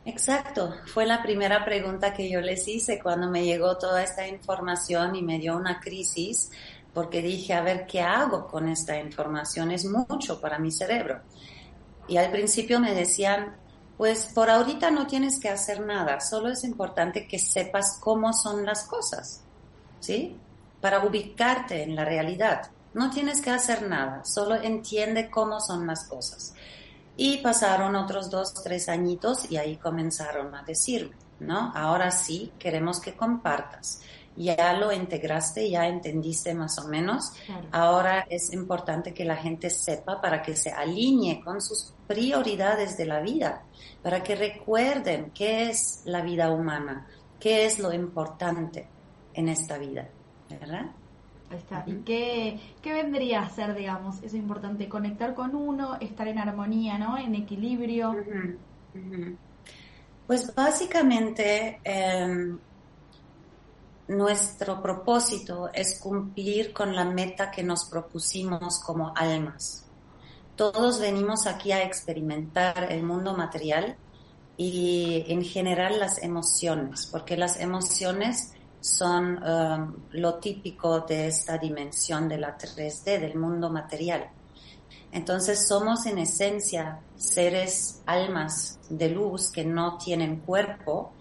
Exacto, 0.05 0.73
fue 0.87 1.05
la 1.05 1.21
primera 1.21 1.63
pregunta 1.63 2.13
que 2.13 2.29
yo 2.29 2.41
les 2.41 2.67
hice 2.67 2.99
cuando 2.99 3.29
me 3.29 3.43
llegó 3.43 3.77
toda 3.77 4.01
esta 4.01 4.27
información 4.27 5.15
y 5.15 5.21
me 5.21 5.37
dio 5.37 5.55
una 5.55 5.79
crisis 5.79 6.49
porque 6.93 7.21
dije, 7.21 7.53
a 7.53 7.61
ver, 7.61 7.85
¿qué 7.85 8.01
hago 8.01 8.47
con 8.47 8.67
esta 8.67 8.97
información? 8.97 9.71
Es 9.71 9.85
mucho 9.85 10.41
para 10.41 10.57
mi 10.57 10.71
cerebro. 10.71 11.21
Y 12.07 12.17
al 12.17 12.31
principio 12.31 12.79
me 12.79 12.95
decían, 12.95 13.55
pues 13.97 14.31
por 14.33 14.49
ahorita 14.49 14.89
no 14.89 15.05
tienes 15.05 15.39
que 15.39 15.49
hacer 15.49 15.81
nada, 15.81 16.19
solo 16.21 16.49
es 16.49 16.63
importante 16.63 17.27
que 17.27 17.37
sepas 17.37 17.99
cómo 18.01 18.33
son 18.33 18.65
las 18.65 18.85
cosas, 18.87 19.43
¿sí? 19.99 20.35
Para 20.81 21.05
ubicarte 21.05 21.83
en 21.83 21.95
la 21.95 22.05
realidad. 22.05 22.71
No 22.93 23.09
tienes 23.11 23.41
que 23.41 23.51
hacer 23.51 23.87
nada, 23.87 24.23
solo 24.25 24.55
entiende 24.55 25.29
cómo 25.29 25.59
son 25.59 25.85
las 25.85 26.05
cosas. 26.07 26.53
Y 27.15 27.37
pasaron 27.37 27.95
otros 27.95 28.29
dos, 28.29 28.53
tres 28.63 28.89
añitos 28.89 29.51
y 29.51 29.57
ahí 29.57 29.75
comenzaron 29.75 30.55
a 30.55 30.63
decirme, 30.63 31.15
¿no? 31.39 31.71
Ahora 31.75 32.11
sí, 32.11 32.51
queremos 32.57 32.99
que 32.99 33.13
compartas. 33.13 34.01
Ya 34.35 34.71
lo 34.73 34.93
integraste, 34.93 35.69
ya 35.69 35.85
entendiste 35.87 36.53
más 36.53 36.79
o 36.79 36.87
menos. 36.87 37.33
Ahora 37.71 38.25
es 38.29 38.53
importante 38.53 39.13
que 39.13 39.25
la 39.25 39.35
gente 39.35 39.69
sepa 39.69 40.21
para 40.21 40.41
que 40.41 40.55
se 40.55 40.71
alinee 40.71 41.41
con 41.41 41.61
sus 41.61 41.93
prioridades 42.07 42.95
de 42.95 43.05
la 43.05 43.19
vida, 43.19 43.63
para 44.01 44.23
que 44.23 44.35
recuerden 44.35 45.31
qué 45.31 45.69
es 45.69 46.03
la 46.05 46.21
vida 46.21 46.51
humana, 46.51 47.05
qué 47.37 47.65
es 47.65 47.79
lo 47.79 47.91
importante 47.91 48.87
en 49.33 49.49
esta 49.49 49.77
vida, 49.77 50.07
¿verdad? 50.49 50.85
Está. 51.55 51.83
¿Y 51.87 52.01
qué, 52.03 52.59
vendría 52.83 53.41
a 53.41 53.49
ser, 53.49 53.75
digamos, 53.75 54.21
eso 54.23 54.37
importante? 54.37 54.87
Conectar 54.87 55.33
con 55.33 55.55
uno, 55.55 55.97
estar 55.99 56.27
en 56.27 56.39
armonía, 56.39 56.97
¿no? 56.97 57.17
En 57.17 57.35
equilibrio. 57.35 58.15
Pues 60.27 60.53
básicamente 60.53 61.79
em, 61.83 62.59
nuestro 64.09 64.81
propósito 64.81 65.69
es 65.73 65.99
cumplir 65.99 66.73
con 66.73 66.95
la 66.95 67.05
meta 67.05 67.51
que 67.51 67.63
nos 67.63 67.85
propusimos 67.89 68.79
como 68.83 69.13
almas. 69.15 69.85
Todos 70.55 70.99
venimos 70.99 71.47
aquí 71.47 71.71
a 71.71 71.83
experimentar 71.83 72.91
el 72.91 73.03
mundo 73.03 73.35
material 73.35 73.95
y 74.57 75.23
en 75.29 75.43
general 75.43 75.99
las 75.99 76.21
emociones, 76.21 77.07
porque 77.09 77.37
las 77.37 77.59
emociones 77.61 78.51
son 78.81 79.41
um, 79.43 79.95
lo 80.11 80.35
típico 80.35 81.01
de 81.01 81.27
esta 81.27 81.57
dimensión 81.57 82.27
de 82.27 82.37
la 82.37 82.57
3D, 82.57 83.19
del 83.19 83.35
mundo 83.35 83.69
material. 83.69 84.29
Entonces 85.11 85.67
somos 85.67 86.05
en 86.05 86.19
esencia 86.19 86.99
seres, 87.15 88.01
almas 88.05 88.79
de 88.89 89.09
luz 89.09 89.51
que 89.51 89.65
no 89.65 89.97
tienen 89.97 90.41
cuerpo, 90.41 91.13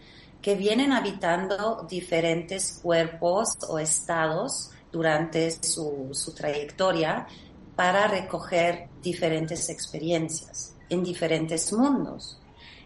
que 0.42 0.54
vienen 0.54 0.92
habitando 0.92 1.86
diferentes 1.88 2.80
cuerpos 2.82 3.56
o 3.68 3.78
estados 3.78 4.70
durante 4.92 5.50
su, 5.50 6.10
su 6.12 6.34
trayectoria 6.34 7.26
para 7.74 8.06
recoger 8.06 8.88
diferentes 9.02 9.68
experiencias 9.68 10.74
en 10.88 11.02
diferentes 11.02 11.72
mundos. 11.72 12.38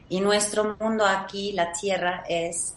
Y 0.09 0.21
nuestro 0.21 0.77
mundo 0.79 1.07
aquí, 1.07 1.53
la 1.53 1.73
Tierra, 1.73 2.25
es 2.29 2.75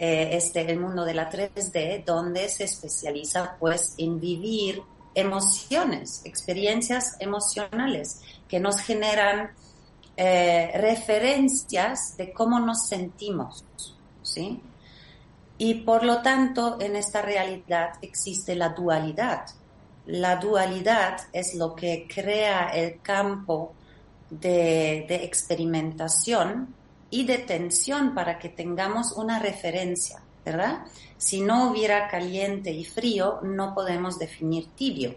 eh, 0.00 0.36
este, 0.36 0.60
el 0.60 0.78
mundo 0.78 1.04
de 1.04 1.12
la 1.12 1.28
3D, 1.28 2.04
donde 2.04 2.48
se 2.48 2.62
especializa 2.62 3.56
pues 3.58 3.94
en 3.98 4.20
vivir 4.20 4.80
emociones, 5.12 6.22
experiencias 6.24 7.16
emocionales 7.18 8.20
que 8.46 8.60
nos 8.60 8.78
generan 8.78 9.50
eh, 10.16 10.70
referencias 10.74 12.16
de 12.16 12.32
cómo 12.32 12.60
nos 12.60 12.86
sentimos, 12.86 13.64
¿sí? 14.22 14.62
Y 15.58 15.74
por 15.82 16.04
lo 16.04 16.22
tanto, 16.22 16.78
en 16.80 16.94
esta 16.94 17.20
realidad 17.20 17.94
existe 18.00 18.54
la 18.54 18.68
dualidad. 18.68 19.46
La 20.06 20.36
dualidad 20.36 21.22
es 21.32 21.56
lo 21.56 21.74
que 21.74 22.06
crea 22.08 22.68
el 22.68 23.00
campo 23.02 23.74
de, 24.30 25.06
de 25.08 25.24
experimentación 25.24 26.77
y 27.10 27.24
de 27.24 27.38
tensión 27.38 28.14
para 28.14 28.38
que 28.38 28.48
tengamos 28.48 29.12
una 29.12 29.38
referencia, 29.38 30.22
¿verdad? 30.44 30.84
Si 31.16 31.40
no 31.40 31.70
hubiera 31.70 32.08
caliente 32.08 32.70
y 32.70 32.84
frío, 32.84 33.40
no 33.42 33.74
podemos 33.74 34.18
definir 34.18 34.68
tibio. 34.74 35.16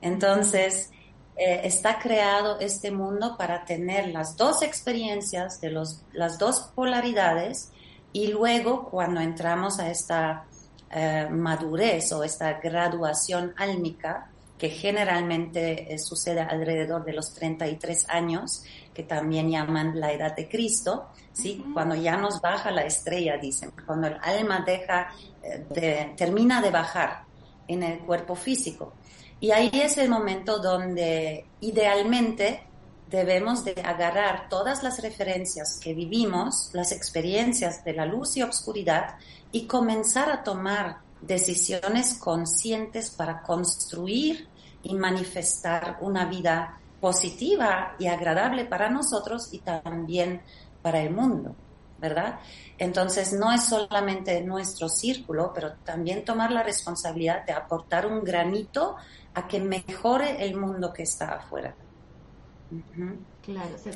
Entonces, 0.00 0.90
eh, 1.36 1.60
está 1.64 1.98
creado 1.98 2.58
este 2.58 2.90
mundo 2.90 3.36
para 3.36 3.64
tener 3.64 4.08
las 4.08 4.36
dos 4.36 4.62
experiencias 4.62 5.60
de 5.60 5.70
los, 5.70 6.02
las 6.12 6.38
dos 6.38 6.72
polaridades 6.74 7.70
y 8.12 8.28
luego 8.28 8.88
cuando 8.90 9.20
entramos 9.20 9.78
a 9.78 9.90
esta 9.90 10.46
eh, 10.90 11.28
madurez 11.30 12.10
o 12.12 12.24
esta 12.24 12.54
graduación 12.54 13.54
álmica, 13.56 14.30
que 14.56 14.70
generalmente 14.70 15.94
eh, 15.94 15.98
sucede 15.98 16.40
alrededor 16.40 17.04
de 17.04 17.12
los 17.12 17.32
33 17.34 18.06
años, 18.08 18.64
que 18.98 19.04
también 19.04 19.48
llaman 19.48 20.00
la 20.00 20.12
edad 20.12 20.34
de 20.34 20.48
Cristo, 20.48 21.10
¿sí? 21.32 21.64
Cuando 21.72 21.94
ya 21.94 22.16
nos 22.16 22.40
baja 22.40 22.72
la 22.72 22.82
estrella, 22.82 23.36
dicen, 23.36 23.70
cuando 23.86 24.08
el 24.08 24.16
alma 24.20 24.64
deja, 24.66 25.12
eh, 25.40 25.64
de, 25.70 26.14
termina 26.16 26.60
de 26.60 26.72
bajar 26.72 27.22
en 27.68 27.84
el 27.84 28.00
cuerpo 28.00 28.34
físico. 28.34 28.94
Y 29.38 29.52
ahí 29.52 29.70
es 29.72 29.98
el 29.98 30.08
momento 30.08 30.58
donde 30.58 31.46
idealmente 31.60 32.64
debemos 33.08 33.64
de 33.64 33.80
agarrar 33.84 34.48
todas 34.48 34.82
las 34.82 35.00
referencias 35.00 35.78
que 35.78 35.94
vivimos, 35.94 36.70
las 36.72 36.90
experiencias 36.90 37.84
de 37.84 37.92
la 37.92 38.04
luz 38.04 38.36
y 38.36 38.42
obscuridad 38.42 39.14
y 39.52 39.68
comenzar 39.68 40.28
a 40.28 40.42
tomar 40.42 41.02
decisiones 41.20 42.14
conscientes 42.14 43.10
para 43.10 43.42
construir 43.42 44.48
y 44.82 44.92
manifestar 44.94 45.98
una 46.00 46.24
vida 46.24 46.80
positiva 47.00 47.94
y 47.98 48.06
agradable 48.06 48.64
para 48.64 48.90
nosotros 48.90 49.48
y 49.52 49.58
también 49.58 50.42
para 50.82 51.00
el 51.00 51.10
mundo, 51.10 51.54
¿verdad? 51.98 52.40
Entonces 52.76 53.32
no 53.32 53.52
es 53.52 53.64
solamente 53.64 54.40
nuestro 54.42 54.88
círculo, 54.88 55.52
pero 55.54 55.74
también 55.84 56.24
tomar 56.24 56.50
la 56.50 56.62
responsabilidad 56.62 57.44
de 57.44 57.52
aportar 57.52 58.06
un 58.06 58.22
granito 58.24 58.96
a 59.34 59.46
que 59.46 59.60
mejore 59.60 60.44
el 60.44 60.56
mundo 60.56 60.92
que 60.92 61.04
está 61.04 61.36
afuera. 61.36 61.74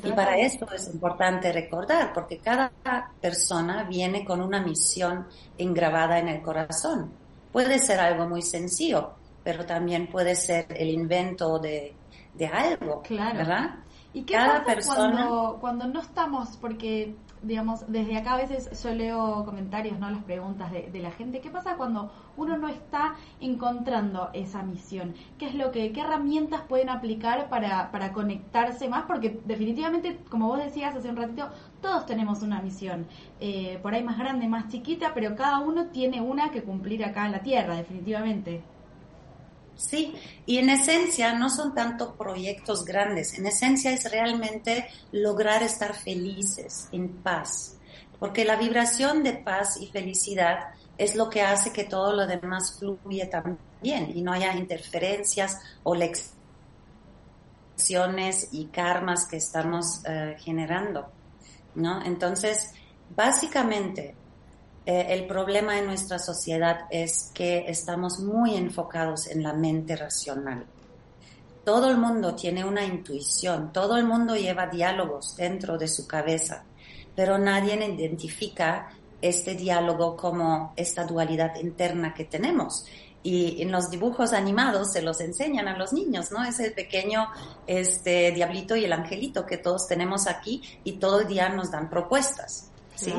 y 0.01 0.11
para 0.13 0.37
esto 0.37 0.67
es 0.73 0.87
importante 0.93 1.51
recordar, 1.51 2.13
porque 2.13 2.39
cada 2.39 2.71
persona 3.21 3.83
viene 3.83 4.25
con 4.25 4.41
una 4.41 4.61
misión 4.61 5.27
engravada 5.57 6.19
en 6.19 6.29
el 6.29 6.41
corazón. 6.41 7.11
Puede 7.51 7.77
ser 7.79 7.99
algo 7.99 8.27
muy 8.27 8.41
sencillo, 8.41 9.13
pero 9.43 9.65
también 9.65 10.07
puede 10.07 10.35
ser 10.35 10.65
el 10.69 10.89
invento 10.89 11.59
de, 11.59 11.93
algo, 12.51 13.01
claro. 13.01 13.37
¿verdad? 13.37 13.75
¿Y 14.13 14.23
qué 14.23 14.33
Cada 14.33 14.59
pasa 14.59 14.65
persona... 14.65 15.27
cuando, 15.27 15.57
cuando 15.59 15.87
no 15.87 15.99
estamos, 15.99 16.57
porque 16.57 17.15
digamos, 17.43 17.85
desde 17.91 18.17
acá 18.17 18.33
a 18.33 18.37
veces 18.37 18.81
yo 18.81 18.93
leo 18.93 19.43
comentarios, 19.45 19.99
¿no? 19.99 20.09
Las 20.09 20.23
preguntas 20.23 20.71
de, 20.71 20.99
la 20.99 21.11
gente. 21.11 21.41
¿Qué 21.41 21.49
pasa 21.49 21.75
cuando 21.75 22.11
uno 22.37 22.57
no 22.57 22.69
está 22.69 23.15
encontrando 23.41 24.29
esa 24.33 24.63
misión? 24.63 25.13
¿Qué 25.37 25.47
es 25.47 25.55
lo 25.55 25.71
que, 25.71 25.91
qué 25.91 26.01
herramientas 26.01 26.61
pueden 26.61 26.89
aplicar 26.89 27.49
para, 27.49 27.91
para 27.91 28.13
conectarse 28.13 28.87
más? 28.87 29.03
Porque 29.05 29.41
definitivamente, 29.45 30.19
como 30.29 30.47
vos 30.47 30.63
decías 30.63 30.95
hace 30.95 31.09
un 31.09 31.17
ratito, 31.17 31.49
todos 31.81 32.05
tenemos 32.05 32.41
una 32.41 32.61
misión. 32.61 33.05
Eh, 33.39 33.77
por 33.81 33.93
ahí 33.93 34.03
más 34.03 34.17
grande, 34.17 34.47
más 34.47 34.69
chiquita, 34.69 35.13
pero 35.13 35.35
cada 35.35 35.59
uno 35.59 35.87
tiene 35.87 36.21
una 36.21 36.49
que 36.49 36.63
cumplir 36.63 37.03
acá 37.03 37.25
en 37.25 37.33
la 37.33 37.43
Tierra, 37.43 37.75
definitivamente. 37.75 38.63
Sí, 39.75 40.13
y 40.45 40.59
en 40.59 40.69
esencia 40.69 41.33
no 41.33 41.49
son 41.49 41.73
tanto 41.73 42.15
proyectos 42.15 42.85
grandes, 42.85 43.37
en 43.37 43.47
esencia 43.47 43.91
es 43.91 44.09
realmente 44.09 44.87
lograr 45.11 45.63
estar 45.63 45.93
felices, 45.95 46.87
en 46.91 47.09
paz, 47.09 47.77
porque 48.19 48.45
la 48.45 48.55
vibración 48.55 49.23
de 49.23 49.33
paz 49.33 49.77
y 49.81 49.87
felicidad 49.87 50.69
es 50.97 51.15
lo 51.15 51.29
que 51.29 51.41
hace 51.41 51.73
que 51.73 51.85
todo 51.85 52.13
lo 52.13 52.27
demás 52.27 52.77
fluya 52.77 53.29
también 53.29 54.11
y 54.15 54.21
no 54.21 54.31
haya 54.31 54.55
interferencias 54.55 55.59
o 55.83 55.95
lecciones 55.95 56.29
y 58.51 58.65
karmas 58.67 59.25
que 59.25 59.37
estamos 59.37 60.01
eh, 60.05 60.35
generando, 60.39 61.09
¿no? 61.75 62.03
Entonces, 62.05 62.73
básicamente, 63.15 64.15
eh, 64.85 65.07
el 65.09 65.27
problema 65.27 65.79
en 65.79 65.85
nuestra 65.85 66.19
sociedad 66.19 66.87
es 66.89 67.31
que 67.33 67.65
estamos 67.67 68.19
muy 68.19 68.55
enfocados 68.55 69.27
en 69.27 69.41
la 69.41 69.53
mente 69.53 69.95
racional. 69.95 70.65
Todo 71.63 71.89
el 71.89 71.97
mundo 71.97 72.35
tiene 72.35 72.65
una 72.65 72.83
intuición, 72.83 73.71
todo 73.71 73.95
el 73.95 74.05
mundo 74.05 74.35
lleva 74.35 74.67
diálogos 74.67 75.37
dentro 75.37 75.77
de 75.77 75.87
su 75.87 76.05
cabeza, 76.05 76.65
pero 77.15 77.37
nadie 77.37 77.75
identifica 77.75 78.89
este 79.21 79.55
diálogo 79.55 80.17
como 80.17 80.73
esta 80.75 81.05
dualidad 81.05 81.55
interna 81.55 82.13
que 82.13 82.25
tenemos. 82.25 82.85
Y 83.25 83.61
en 83.61 83.71
los 83.71 83.89
dibujos 83.89 84.33
animados 84.33 84.91
se 84.91 85.01
los 85.01 85.21
enseñan 85.21 85.69
a 85.69 85.77
los 85.77 85.93
niños, 85.93 86.29
¿no? 86.33 86.43
Es 86.43 86.59
el 86.59 86.73
pequeño 86.73 87.29
este 87.65 88.33
diablito 88.33 88.75
y 88.75 88.83
el 88.83 88.91
angelito 88.91 89.45
que 89.45 89.57
todos 89.57 89.87
tenemos 89.87 90.27
aquí 90.27 90.61
y 90.83 90.93
todo 90.93 91.21
el 91.21 91.27
día 91.29 91.47
nos 91.47 91.71
dan 91.71 91.89
propuestas. 91.89 92.72
¿Sí? 92.95 93.13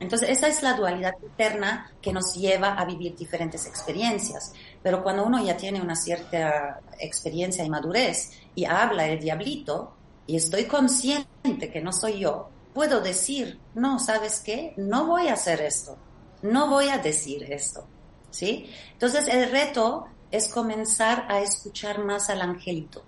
Entonces, 0.00 0.30
esa 0.30 0.48
es 0.48 0.62
la 0.62 0.74
dualidad 0.74 1.12
interna 1.22 1.92
que 2.00 2.12
nos 2.12 2.34
lleva 2.34 2.74
a 2.74 2.84
vivir 2.84 3.16
diferentes 3.16 3.66
experiencias. 3.66 4.52
Pero 4.82 5.02
cuando 5.02 5.24
uno 5.24 5.42
ya 5.42 5.56
tiene 5.56 5.80
una 5.80 5.96
cierta 5.96 6.80
experiencia 6.98 7.64
y 7.64 7.70
madurez 7.70 8.32
y 8.54 8.64
habla 8.64 9.06
el 9.06 9.20
diablito 9.20 9.94
y 10.26 10.36
estoy 10.36 10.64
consciente 10.64 11.70
que 11.70 11.80
no 11.80 11.92
soy 11.92 12.20
yo, 12.20 12.50
puedo 12.74 13.00
decir, 13.00 13.58
no, 13.74 13.98
¿sabes 13.98 14.40
qué? 14.40 14.74
No 14.76 15.06
voy 15.06 15.28
a 15.28 15.34
hacer 15.34 15.60
esto. 15.60 15.96
No 16.42 16.68
voy 16.68 16.88
a 16.88 16.98
decir 16.98 17.50
esto. 17.52 17.86
¿Sí? 18.30 18.70
Entonces, 18.92 19.26
el 19.28 19.50
reto 19.50 20.06
es 20.30 20.48
comenzar 20.48 21.26
a 21.28 21.40
escuchar 21.40 22.04
más 22.04 22.28
al 22.28 22.42
angelito, 22.42 23.02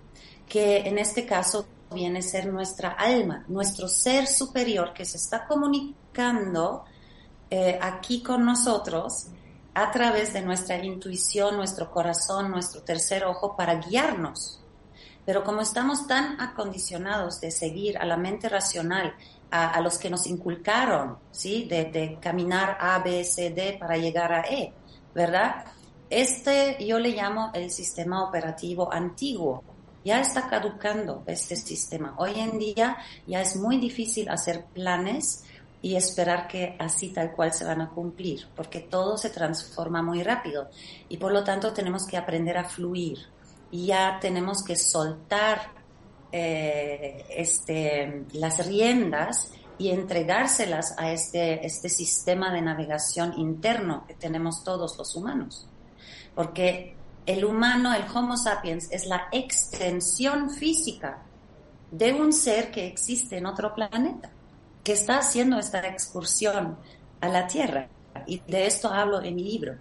que 0.47 0.79
en 0.79 0.97
este 0.97 1.25
caso 1.25 1.67
viene 1.93 2.19
a 2.19 2.23
ser 2.23 2.51
nuestra 2.51 2.89
alma, 2.91 3.45
nuestro 3.47 3.87
ser 3.87 4.27
superior 4.27 4.93
que 4.93 5.05
se 5.05 5.17
está 5.17 5.45
comunicando 5.45 6.85
eh, 7.49 7.77
aquí 7.81 8.23
con 8.23 8.45
nosotros 8.45 9.27
a 9.73 9.91
través 9.91 10.33
de 10.33 10.41
nuestra 10.41 10.83
intuición, 10.83 11.55
nuestro 11.57 11.91
corazón, 11.91 12.51
nuestro 12.51 12.81
tercer 12.81 13.25
ojo 13.25 13.55
para 13.55 13.75
guiarnos. 13.75 14.59
Pero 15.25 15.43
como 15.43 15.61
estamos 15.61 16.07
tan 16.07 16.39
acondicionados 16.41 17.39
de 17.39 17.51
seguir 17.51 17.97
a 17.97 18.05
la 18.05 18.17
mente 18.17 18.49
racional, 18.49 19.13
a, 19.51 19.81
los 19.81 19.97
que 19.97 20.09
nos 20.09 20.27
inculcaron, 20.27 21.17
¿sí? 21.31 21.65
De, 21.65 21.85
de, 21.85 22.17
caminar 22.21 22.77
A, 22.79 22.99
B, 22.99 23.23
C, 23.25 23.49
D 23.49 23.75
para 23.77 23.97
llegar 23.97 24.31
a 24.31 24.41
E, 24.49 24.73
¿verdad? 25.13 25.65
Este 26.09 26.77
yo 26.85 26.99
le 26.99 27.09
llamo 27.09 27.51
el 27.53 27.69
sistema 27.69 28.23
operativo 28.23 28.91
antiguo, 28.91 29.63
ya 30.03 30.19
está 30.19 30.49
caducando 30.49 31.23
este 31.27 31.55
sistema. 31.55 32.15
Hoy 32.17 32.39
en 32.39 32.57
día 32.57 32.97
ya 33.27 33.41
es 33.41 33.55
muy 33.55 33.77
difícil 33.77 34.29
hacer 34.29 34.65
planes 34.73 35.43
y 35.81 35.95
esperar 35.95 36.47
que 36.47 36.75
así 36.79 37.09
tal 37.09 37.31
cual 37.31 37.53
se 37.53 37.65
van 37.65 37.81
a 37.81 37.89
cumplir, 37.89 38.47
porque 38.55 38.81
todo 38.81 39.17
se 39.17 39.29
transforma 39.29 40.01
muy 40.01 40.21
rápido 40.23 40.69
y 41.09 41.17
por 41.17 41.31
lo 41.31 41.43
tanto 41.43 41.73
tenemos 41.73 42.05
que 42.05 42.17
aprender 42.17 42.57
a 42.57 42.65
fluir. 42.65 43.17
Y 43.71 43.87
ya 43.87 44.19
tenemos 44.19 44.63
que 44.63 44.75
soltar 44.75 45.71
eh, 46.31 47.25
este, 47.29 48.25
las 48.33 48.65
riendas 48.67 49.51
y 49.77 49.89
entregárselas 49.89 50.93
a 50.99 51.11
este, 51.11 51.65
este 51.65 51.89
sistema 51.89 52.53
de 52.53 52.61
navegación 52.61 53.33
interno 53.39 54.05
que 54.07 54.13
tenemos 54.13 54.63
todos 54.63 54.97
los 54.97 55.15
humanos. 55.15 55.67
Porque 56.35 56.95
el 57.25 57.45
humano, 57.45 57.93
el 57.93 58.03
Homo 58.13 58.37
sapiens, 58.37 58.91
es 58.91 59.05
la 59.05 59.27
extensión 59.31 60.49
física 60.49 61.23
de 61.91 62.13
un 62.13 62.33
ser 62.33 62.71
que 62.71 62.87
existe 62.87 63.37
en 63.37 63.45
otro 63.45 63.73
planeta, 63.73 64.29
que 64.83 64.93
está 64.93 65.19
haciendo 65.19 65.59
esta 65.59 65.85
excursión 65.87 66.77
a 67.19 67.27
la 67.27 67.47
Tierra. 67.47 67.87
Y 68.25 68.39
de 68.39 68.65
esto 68.65 68.89
hablo 68.89 69.21
en 69.21 69.35
mi 69.35 69.43
libro. 69.43 69.75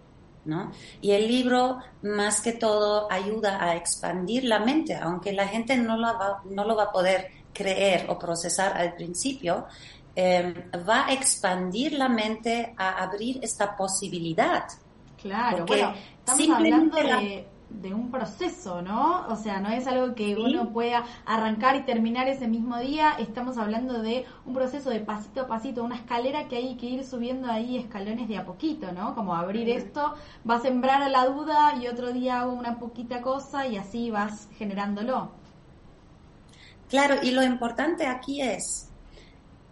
¿no? 0.45 0.73
Y 1.01 1.13
el 1.13 1.29
libro, 1.29 1.79
más 2.03 2.41
que 2.41 2.53
todo, 2.53 3.11
ayuda 3.11 3.63
a 3.63 3.77
expandir 3.77 4.45
la 4.45 4.59
mente, 4.59 4.95
aunque 4.95 5.33
la 5.33 5.47
gente 5.47 5.77
no 5.77 5.97
lo 5.97 6.07
va, 6.07 6.43
no 6.45 6.65
lo 6.65 6.77
va 6.77 6.85
a 6.85 6.93
poder 6.93 7.29
creer 7.53 8.07
o 8.09 8.19
procesar 8.19 8.77
al 8.77 8.95
principio, 8.95 9.67
em, 10.15 10.55
va 10.89 11.07
a 11.07 11.13
expandir 11.13 11.93
la 11.93 12.09
mente 12.09 12.75
a 12.77 13.03
abrir 13.03 13.39
esta 13.43 13.77
posibilidad. 13.77 14.65
Claro, 15.21 15.67
bueno, 15.67 15.93
Estamos 16.33 16.57
hablando 16.57 16.97
de, 17.71 17.95
un 17.95 18.11
proceso, 18.11 18.83
¿no? 18.83 19.27
O 19.29 19.37
sea, 19.37 19.61
no 19.61 19.71
es 19.71 19.87
algo 19.87 20.15
que 20.15 20.37
uno 20.37 20.73
pueda 20.73 21.05
arrancar 21.25 21.77
y 21.77 21.83
terminar 21.83 22.29
ese 22.29 22.49
mismo 22.49 22.79
día. 22.79 23.13
Estamos 23.19 23.59
hablando 23.59 24.03
de 24.03 24.27
un 24.45 24.55
proceso 24.55 24.91
de 24.91 25.01
pasito 25.01 25.43
a 25.43 25.47
pasito, 25.47 25.85
una 25.85 25.97
escalera 25.97 26.49
que 26.49 26.57
hay 26.57 26.77
que 26.77 26.87
ir 26.87 27.05
subiendo 27.05 27.51
ahí 27.51 27.79
escalones 27.79 28.29
de 28.29 28.39
a 28.39 28.45
poquito, 28.45 28.93
¿no? 28.93 29.15
Como 29.15 29.35
abrir 29.35 29.69
esto, 29.69 30.15
va 30.49 30.57
a 30.57 30.61
sembrar 30.61 31.09
la 31.11 31.27
duda 31.27 31.77
y 31.81 31.87
otro 31.87 32.13
día 32.13 32.41
hago 32.41 32.53
una 32.53 32.79
poquita 32.79 33.23
cosa 33.23 33.67
y 33.67 33.77
así 33.77 34.11
vas 34.11 34.49
generándolo. 34.57 35.31
Claro, 36.89 37.17
y 37.23 37.31
lo 37.31 37.45
importante 37.45 38.07
aquí 38.07 38.43
es, 38.43 38.91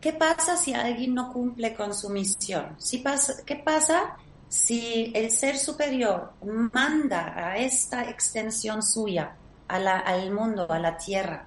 ¿qué 0.01 0.13
pasa 0.13 0.57
si 0.57 0.73
alguien 0.73 1.15
no 1.15 1.33
cumple 1.33 1.75
con 1.75 1.93
su 1.93 2.11
misión? 2.11 2.77
Si 2.79 2.99
pasa, 2.99 3.35
¿Qué 3.45 3.57
pasa 3.57 4.17
si 4.49 5.13
el 5.15 5.31
ser 5.31 5.59
superior 5.59 6.33
manda 6.73 7.35
a 7.37 7.59
esta 7.59 8.09
extensión 8.09 8.83
suya 8.83 9.37
al 9.69 10.31
mundo, 10.33 10.67
a 10.71 10.79
la 10.79 10.97
tierra, 10.97 11.47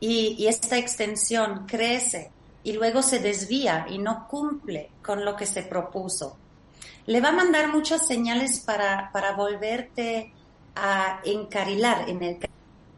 y, 0.00 0.46
esta 0.46 0.78
extensión 0.78 1.66
crece 1.66 2.30
y 2.64 2.72
luego 2.72 3.02
se 3.02 3.18
desvía 3.18 3.86
y 3.88 3.98
no 3.98 4.26
cumple 4.28 4.90
con 5.02 5.24
lo 5.24 5.36
que 5.36 5.46
se 5.46 5.62
propuso, 5.62 6.36
le 7.06 7.20
va 7.20 7.28
a 7.28 7.32
mandar 7.32 7.68
muchas 7.68 8.06
señales 8.06 8.60
para, 8.60 9.10
volverte 9.36 10.32
a 10.74 11.20
encarilar 11.24 12.08
en 12.08 12.22
el 12.22 12.38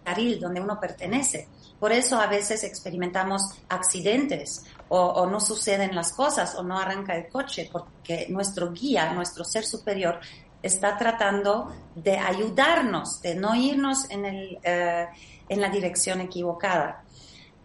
carril 0.04 0.38
donde 0.38 0.60
uno 0.60 0.78
pertenece. 0.78 1.48
Por 1.80 1.90
eso 1.90 2.20
a 2.20 2.28
veces 2.28 2.62
experimentamos 2.62 3.42
accidentes 3.68 4.64
o, 4.94 5.26
no 5.26 5.40
suceden 5.40 5.94
las 5.94 6.12
cosas 6.12 6.54
o 6.54 6.62
no 6.62 6.78
arranca 6.78 7.16
el 7.16 7.28
coche 7.28 7.68
porque 7.72 8.26
nuestro 8.28 8.72
guía, 8.72 9.12
nuestro 9.14 9.42
ser 9.42 9.64
superior, 9.64 10.20
está 10.62 10.98
tratando 10.98 11.72
de 11.94 12.18
ayudarnos, 12.18 13.22
de 13.22 13.34
no 13.34 13.54
irnos 13.54 14.10
en, 14.10 14.26
el, 14.26 14.58
eh, 14.62 15.08
en 15.48 15.60
la 15.60 15.70
dirección 15.70 16.20
equivocada. 16.20 17.04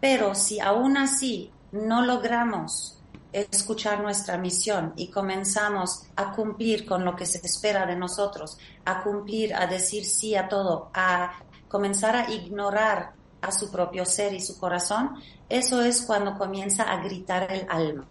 Pero 0.00 0.34
si 0.34 0.58
aún 0.58 0.96
así 0.96 1.52
no 1.70 2.02
logramos 2.02 2.98
escuchar 3.30 4.00
nuestra 4.00 4.38
misión 4.38 4.94
y 4.96 5.08
comenzamos 5.08 6.04
a 6.16 6.32
cumplir 6.32 6.86
con 6.86 7.04
lo 7.04 7.14
que 7.14 7.26
se 7.26 7.44
espera 7.44 7.84
de 7.84 7.94
nosotros, 7.94 8.56
a 8.86 9.02
cumplir, 9.02 9.54
a 9.54 9.66
decir 9.66 10.06
sí 10.06 10.34
a 10.34 10.48
todo, 10.48 10.90
a 10.94 11.34
comenzar 11.68 12.16
a 12.16 12.30
ignorar 12.30 13.17
a 13.40 13.52
su 13.52 13.70
propio 13.70 14.04
ser 14.04 14.34
y 14.34 14.40
su 14.40 14.58
corazón, 14.58 15.14
eso 15.48 15.82
es 15.82 16.02
cuando 16.02 16.36
comienza 16.36 16.84
a 16.84 17.02
gritar 17.02 17.50
el 17.52 17.66
alma. 17.68 18.06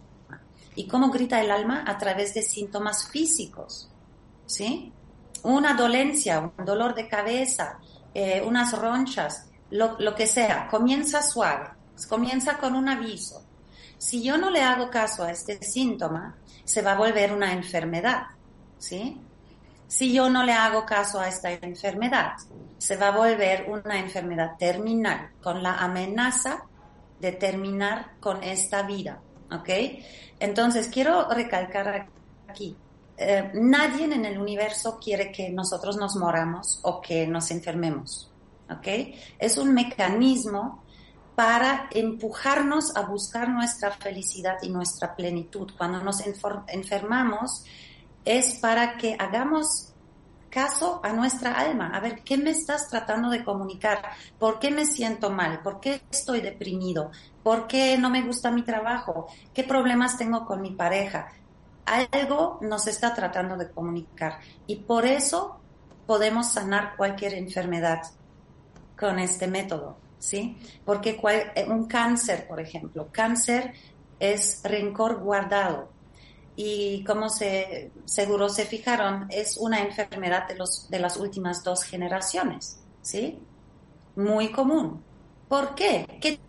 ¿Y 0.74 0.86
cómo 0.86 1.10
grita 1.10 1.40
el 1.40 1.50
alma? 1.50 1.84
A 1.86 1.98
través 1.98 2.34
de 2.34 2.42
síntomas 2.42 3.08
físicos, 3.08 3.90
¿sí? 4.46 4.92
Una 5.42 5.74
dolencia, 5.74 6.52
un 6.56 6.64
dolor 6.64 6.94
de 6.94 7.08
cabeza, 7.08 7.78
eh, 8.14 8.42
unas 8.44 8.76
ronchas, 8.78 9.46
lo, 9.70 9.98
lo 9.98 10.14
que 10.14 10.26
sea, 10.26 10.68
comienza 10.68 11.22
suave, 11.22 11.70
comienza 12.08 12.58
con 12.58 12.74
un 12.74 12.88
aviso. 12.88 13.44
Si 13.98 14.22
yo 14.22 14.38
no 14.38 14.50
le 14.50 14.62
hago 14.62 14.90
caso 14.90 15.24
a 15.24 15.32
este 15.32 15.60
síntoma, 15.62 16.36
se 16.64 16.82
va 16.82 16.92
a 16.92 16.98
volver 16.98 17.32
una 17.32 17.52
enfermedad, 17.52 18.22
¿sí? 18.78 19.20
Si 19.88 20.12
yo 20.12 20.28
no 20.28 20.44
le 20.44 20.52
hago 20.52 20.84
caso 20.84 21.18
a 21.18 21.28
esta 21.28 21.50
enfermedad, 21.50 22.32
se 22.76 22.96
va 22.96 23.08
a 23.08 23.16
volver 23.16 23.66
una 23.68 23.98
enfermedad 23.98 24.56
terminal 24.58 25.30
con 25.42 25.62
la 25.62 25.78
amenaza 25.78 26.62
de 27.18 27.32
terminar 27.32 28.12
con 28.20 28.44
esta 28.44 28.82
vida, 28.82 29.20
¿ok? 29.50 29.68
Entonces, 30.38 30.88
quiero 30.88 31.28
recalcar 31.30 32.06
aquí, 32.46 32.76
eh, 33.16 33.50
nadie 33.54 34.04
en 34.04 34.24
el 34.24 34.38
universo 34.38 35.00
quiere 35.02 35.32
que 35.32 35.50
nosotros 35.50 35.96
nos 35.96 36.16
moramos 36.16 36.80
o 36.82 37.00
que 37.00 37.26
nos 37.26 37.50
enfermemos, 37.50 38.30
¿ok? 38.70 38.86
Es 39.38 39.56
un 39.56 39.72
mecanismo 39.72 40.84
para 41.34 41.88
empujarnos 41.92 42.94
a 42.94 43.02
buscar 43.02 43.48
nuestra 43.48 43.92
felicidad 43.92 44.58
y 44.60 44.68
nuestra 44.68 45.16
plenitud. 45.16 45.70
Cuando 45.78 46.02
nos 46.02 46.22
enfermamos, 46.66 47.64
es 48.28 48.58
para 48.58 48.98
que 48.98 49.16
hagamos 49.18 49.94
caso 50.50 51.00
a 51.02 51.14
nuestra 51.14 51.54
alma, 51.54 51.90
a 51.94 52.00
ver 52.00 52.22
qué 52.22 52.36
me 52.36 52.50
estás 52.50 52.88
tratando 52.88 53.30
de 53.30 53.42
comunicar, 53.42 54.02
por 54.38 54.58
qué 54.58 54.70
me 54.70 54.84
siento 54.84 55.30
mal, 55.30 55.62
por 55.62 55.80
qué 55.80 56.02
estoy 56.10 56.42
deprimido, 56.42 57.10
por 57.42 57.66
qué 57.66 57.96
no 57.96 58.10
me 58.10 58.20
gusta 58.20 58.50
mi 58.50 58.62
trabajo, 58.62 59.28
qué 59.54 59.64
problemas 59.64 60.18
tengo 60.18 60.44
con 60.44 60.60
mi 60.60 60.72
pareja. 60.72 61.28
Algo 61.86 62.58
nos 62.60 62.86
está 62.86 63.14
tratando 63.14 63.56
de 63.56 63.70
comunicar 63.70 64.40
y 64.66 64.76
por 64.76 65.06
eso 65.06 65.58
podemos 66.06 66.52
sanar 66.52 66.96
cualquier 66.98 67.32
enfermedad 67.32 68.02
con 68.98 69.18
este 69.20 69.46
método, 69.46 69.96
¿sí? 70.18 70.58
Porque 70.84 71.18
un 71.66 71.86
cáncer, 71.86 72.46
por 72.46 72.60
ejemplo, 72.60 73.08
cáncer 73.10 73.72
es 74.20 74.60
rencor 74.64 75.20
guardado, 75.20 75.88
y 76.60 77.04
como 77.04 77.28
se, 77.28 77.92
seguro 78.04 78.48
se 78.48 78.66
fijaron, 78.66 79.28
es 79.30 79.58
una 79.58 79.78
enfermedad 79.78 80.48
de, 80.48 80.56
los, 80.56 80.90
de 80.90 80.98
las 80.98 81.16
últimas 81.16 81.62
dos 81.62 81.84
generaciones, 81.84 82.80
¿sí? 83.00 83.38
Muy 84.16 84.50
común. 84.50 85.00
¿Por 85.48 85.76
qué? 85.76 86.04
¿Qué 86.20 86.40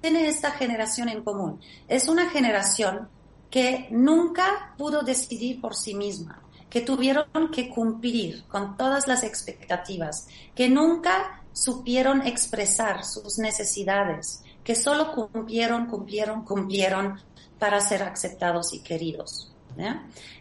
tiene 0.00 0.26
esta 0.26 0.52
generación 0.52 1.10
en 1.10 1.22
común? 1.22 1.60
Es 1.86 2.08
una 2.08 2.30
generación 2.30 3.10
que 3.50 3.88
nunca 3.90 4.74
pudo 4.78 5.02
decidir 5.02 5.60
por 5.60 5.76
sí 5.76 5.94
misma, 5.94 6.42
que 6.70 6.80
tuvieron 6.80 7.50
que 7.52 7.68
cumplir 7.68 8.44
con 8.48 8.74
todas 8.78 9.06
las 9.06 9.22
expectativas, 9.22 10.28
que 10.54 10.70
nunca 10.70 11.42
supieron 11.52 12.26
expresar 12.26 13.04
sus 13.04 13.38
necesidades, 13.38 14.42
que 14.64 14.74
solo 14.74 15.12
cumplieron, 15.12 15.88
cumplieron, 15.88 16.42
cumplieron 16.42 17.20
para 17.58 17.82
ser 17.82 18.02
aceptados 18.04 18.72
y 18.72 18.80
queridos. 18.80 19.47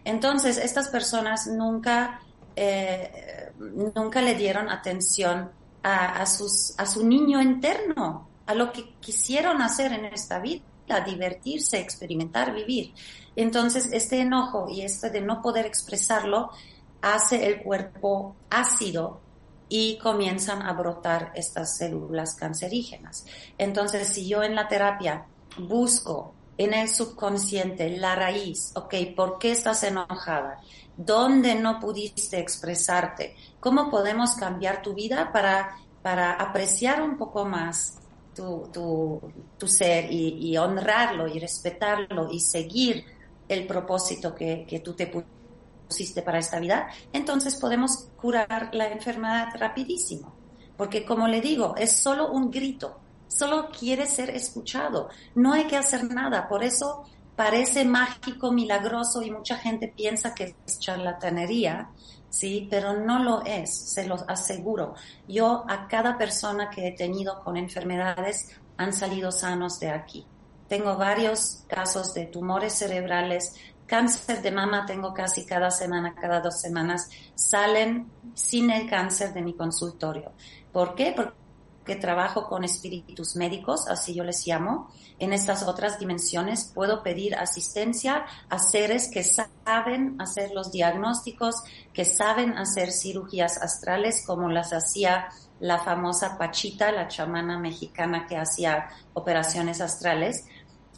Entonces, 0.04 0.58
estas 0.58 0.90
personas 0.90 1.48
nunca, 1.48 2.22
eh, 2.56 3.52
nunca 3.96 4.22
le 4.22 4.36
dieron 4.36 4.70
atención 4.70 5.52
a, 5.84 6.22
a 6.22 6.26
su 6.26 7.08
niño 7.08 7.42
interno, 7.42 8.28
a 8.46 8.56
lo 8.56 8.72
que 8.72 8.96
quisieron 9.00 9.62
hacer 9.62 9.94
en 9.94 10.06
esta 10.06 10.40
vida, 10.40 10.64
divertirse, 11.06 11.80
experimentar, 11.80 12.54
vivir. 12.54 12.94
Entonces, 13.36 13.90
este 13.92 14.22
enojo 14.22 14.68
y 14.70 14.82
este 14.82 15.10
de 15.10 15.22
no 15.22 15.42
poder 15.42 15.66
expresarlo 15.66 16.50
hace 17.02 17.46
el 17.46 17.62
cuerpo 17.62 18.36
ácido 18.50 19.22
y 19.70 19.98
comienzan 19.98 20.62
a 20.62 20.74
brotar 20.74 21.32
estas 21.36 21.78
células 21.78 22.36
cancerígenas. 22.36 23.26
Entonces, 23.58 24.08
si 24.08 24.28
yo 24.28 24.44
en 24.44 24.56
la 24.56 24.68
terapia 24.68 25.26
busco 25.58 26.34
en 26.58 26.74
el 26.74 26.90
subconsciente, 26.90 27.98
la 27.98 28.16
raíz, 28.16 28.72
ok, 28.76 28.94
¿por 29.16 29.38
qué 29.38 29.52
estás 29.52 29.84
enojada? 29.84 30.60
¿Dónde 30.96 31.54
no 31.56 31.80
pudiste 31.80 32.40
expresarte? 32.40 33.36
¿Cómo 33.60 33.92
podemos 33.92 34.34
cambiar 34.34 34.82
tu 34.82 34.94
vida 34.94 35.32
para, 35.32 35.78
para 36.02 36.34
apreciar 36.34 37.02
un 37.02 37.18
poco 37.18 37.46
más 37.46 38.00
tu, 38.36 38.70
tu, 39.58 39.68
ser 39.68 40.12
y, 40.12 40.58
honrarlo 40.58 41.28
y 41.28 41.40
respetarlo 41.40 42.32
y 42.32 42.40
seguir 42.40 43.06
el 43.48 43.68
propósito 43.68 44.34
que, 44.34 44.66
que 44.68 44.80
tú 44.80 44.94
te 44.94 45.12
pusiste 45.88 46.24
para 46.24 46.40
esta 46.40 46.60
vida? 46.60 46.88
Entonces 47.14 47.56
podemos 47.56 48.10
curar 48.20 48.70
la 48.74 48.88
enfermedad 48.88 49.50
rapidísimo. 49.60 50.36
Porque 50.76 51.06
como 51.06 51.28
le 51.28 51.42
digo, 51.42 51.76
es 51.78 51.92
solo 51.98 52.32
un 52.32 52.50
grito 52.50 53.00
solo 53.28 53.70
quiere 53.70 54.06
ser 54.06 54.30
escuchado. 54.30 55.10
No 55.36 55.54
hay 55.54 55.66
que 55.66 55.78
hacer 55.78 56.04
nada. 56.04 56.48
Por 56.48 56.64
eso 56.64 57.04
parece 57.36 57.86
mágico, 57.86 58.52
milagroso 58.52 59.22
y 59.22 59.32
mucha 59.32 59.58
gente 59.58 59.94
piensa 59.96 60.34
que 60.34 60.56
es 60.66 60.80
charlatanería, 60.80 61.90
¿sí? 62.30 62.68
Pero 62.70 63.00
no 63.00 63.20
lo 63.20 63.46
es, 63.46 63.94
se 63.94 64.08
los 64.08 64.24
aseguro. 64.28 64.96
Yo 65.28 65.64
a 65.68 65.88
cada 65.88 66.18
persona 66.18 66.70
que 66.70 66.88
he 66.88 66.92
tenido 66.94 67.44
con 67.44 67.56
enfermedades 67.56 68.50
han 68.78 68.92
salido 68.92 69.32
sanos 69.32 69.80
de 69.80 69.92
aquí. 69.92 70.26
Tengo 70.68 70.98
varios 70.98 71.64
casos 71.68 72.14
de 72.14 72.26
tumores 72.26 72.74
cerebrales, 72.74 73.54
cáncer 73.86 74.42
de 74.42 74.52
mama 74.52 74.86
tengo 74.86 75.14
casi 75.14 75.46
cada 75.46 75.72
semana, 75.72 76.14
cada 76.14 76.42
dos 76.42 76.60
semanas, 76.60 77.10
salen 77.36 78.12
sin 78.34 78.70
el 78.70 78.90
cáncer 78.90 79.34
de 79.34 79.42
mi 79.42 79.54
consultorio. 79.54 80.34
¿Por 80.72 80.94
qué? 80.94 81.14
Porque 81.16 81.47
que 81.88 81.96
trabajo 81.96 82.48
con 82.48 82.64
espíritus 82.64 83.36
médicos, 83.36 83.88
así 83.88 84.14
yo 84.14 84.24
les 84.24 84.46
llamo. 84.46 84.92
En 85.18 85.34
estas 85.34 85.64
otras 85.64 85.98
dimensiones 85.98 86.72
puedo 86.76 87.02
pedir 87.02 87.34
asistencia 87.36 88.26
a 88.50 88.60
seres 88.60 89.10
que 89.12 89.24
saben 89.24 90.22
hacer 90.22 90.52
los 90.52 90.72
diagnósticos, 90.72 91.64
que 91.94 92.06
saben 92.06 92.58
hacer 92.58 92.92
cirugías 92.92 93.58
astrales 93.58 94.24
como 94.28 94.50
las 94.50 94.74
hacía 94.74 95.30
la 95.60 95.80
famosa 95.80 96.38
Pachita, 96.38 96.92
la 96.92 97.08
chamana 97.08 97.58
mexicana 97.58 98.28
que 98.28 98.38
hacía 98.38 98.90
operaciones 99.14 99.82
astrales. 99.82 100.46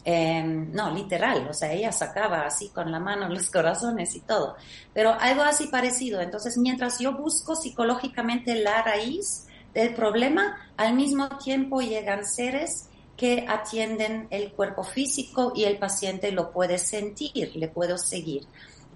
Em, 0.04 0.72
no, 0.72 0.90
literal, 0.90 1.46
o 1.48 1.52
sea, 1.52 1.72
ella 1.72 1.92
sacaba 1.92 2.46
así 2.46 2.70
con 2.70 2.90
la 2.90 2.98
mano 2.98 3.28
los 3.28 3.50
corazones 3.50 4.14
y 4.14 4.20
todo, 4.20 4.56
pero 4.94 5.12
algo 5.12 5.42
así 5.42 5.66
parecido. 5.66 6.20
Entonces, 6.20 6.56
mientras 6.56 6.98
yo 6.98 7.12
busco 7.12 7.54
psicológicamente 7.54 8.54
la 8.54 8.82
raíz, 8.82 9.46
del 9.74 9.94
problema, 9.94 10.56
al 10.76 10.94
mismo 10.94 11.28
tiempo 11.38 11.80
llegan 11.80 12.24
seres 12.24 12.88
que 13.16 13.44
atienden 13.48 14.26
el 14.30 14.52
cuerpo 14.52 14.82
físico 14.82 15.52
y 15.54 15.64
el 15.64 15.78
paciente 15.78 16.32
lo 16.32 16.50
puede 16.50 16.78
sentir, 16.78 17.54
le 17.54 17.68
puedo 17.68 17.98
seguir. 17.98 18.46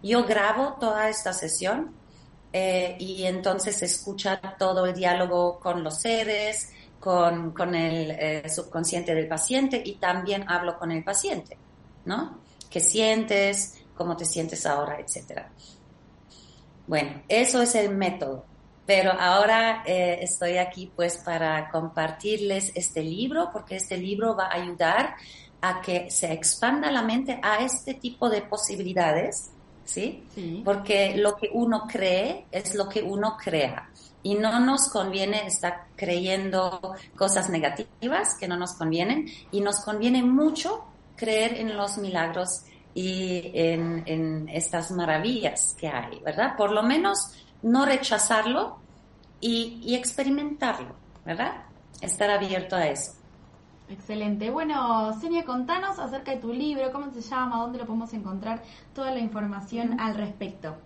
Yo 0.03 0.25
grabo 0.25 0.77
toda 0.81 1.09
esta 1.09 1.33
sesión 1.33 1.95
eh, 2.53 2.97
y 2.99 3.25
entonces 3.25 3.83
escucha 3.83 4.41
todo 4.59 4.87
el 4.87 4.95
diálogo 4.95 5.59
con 5.61 5.85
los 5.85 6.01
seres, 6.01 6.71
con, 6.99 7.53
con 7.53 7.75
el 7.75 8.11
eh, 8.13 8.49
subconsciente 8.49 9.15
del 9.15 9.29
paciente 9.29 9.83
y 9.85 9.97
también 9.97 10.49
hablo 10.49 10.79
con 10.79 10.91
el 10.91 11.05
paciente, 11.05 11.59
¿no? 12.07 12.39
¿Qué 12.71 12.81
sientes? 12.81 13.75
¿Cómo 13.95 14.17
te 14.17 14.25
sientes 14.25 14.65
ahora? 14.67 14.99
Etcétera. 14.99 15.51
Bueno, 16.87 17.23
eso 17.29 17.61
es 17.63 17.75
el 17.75 17.95
método. 17.95 18.45
Pero 18.87 19.13
ahora 19.13 19.83
eh, 19.87 20.19
estoy 20.21 20.59
aquí 20.59 20.93
pues 20.95 21.19
para 21.19 21.71
compartirles 21.71 22.73
este 22.75 23.03
libro, 23.03 23.51
porque 23.53 23.77
este 23.77 23.97
libro 23.97 24.37
va 24.37 24.47
a 24.47 24.57
ayudar 24.57 25.15
a 25.63 25.81
que 25.81 26.11
se 26.11 26.33
expanda 26.33 26.91
la 26.91 27.03
mente 27.03 27.41
a 27.43 27.65
este 27.65 27.95
tipo 27.95 28.29
de 28.29 28.43
posibilidades, 28.43 29.51
¿sí? 29.85 30.25
Porque 30.65 31.17
lo 31.17 31.37
que 31.37 31.49
uno 31.53 31.85
cree 31.89 32.45
es 32.51 32.75
lo 32.75 32.89
que 32.89 33.03
uno 33.03 33.37
crea. 33.43 33.91
y 34.27 34.37
no 34.37 34.59
nos 34.59 34.89
conviene 34.89 35.47
estar 35.47 35.85
creyendo 35.97 36.95
cosas 37.15 37.51
negativas 37.51 38.39
que 38.41 38.49
no 38.49 38.57
nos 38.57 38.73
convienen 38.73 39.27
y 39.53 39.61
nos 39.61 39.85
conviene 39.85 40.23
mucho 40.23 40.83
creer 41.15 41.59
en 41.59 41.77
los 41.77 41.99
milagros 41.99 42.63
y 42.95 43.51
en, 43.55 44.49
estas 44.49 44.91
maravillas 44.93 45.77
que 45.79 45.89
hay, 45.89 46.21
¿verdad? 46.21 46.57
Por 46.57 46.71
lo 46.71 46.83
menos 46.83 47.19
no 47.65 47.87
rechazarlo 47.87 48.79
y, 49.41 49.81
y 49.83 49.95
experimentarlo, 49.95 50.95
¿verdad? 51.25 51.65
Estar 52.01 52.31
abierto 52.31 52.77
a 52.77 52.87
eso. 52.87 53.13
Excelente. 53.89 54.51
Bueno, 54.51 55.19
Senia, 55.21 55.45
contanos 55.45 55.99
acerca 55.99 56.31
de 56.33 56.39
tu 56.39 56.53
libro, 56.53 56.93
cómo 56.93 57.11
se 57.13 57.21
llama, 57.21 57.59
dónde 57.59 57.79
lo 57.79 57.87
podemos 57.87 58.13
encontrar, 58.13 58.63
toda 58.95 59.11
la 59.11 59.19
información 59.19 59.99
al 60.01 60.15
respecto. 60.15 60.77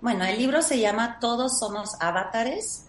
Bueno, 0.00 0.24
el 0.24 0.38
libro 0.38 0.60
se 0.62 0.78
llama 0.78 1.18
Todos 1.18 1.58
somos 1.58 1.90
avatares 2.00 2.86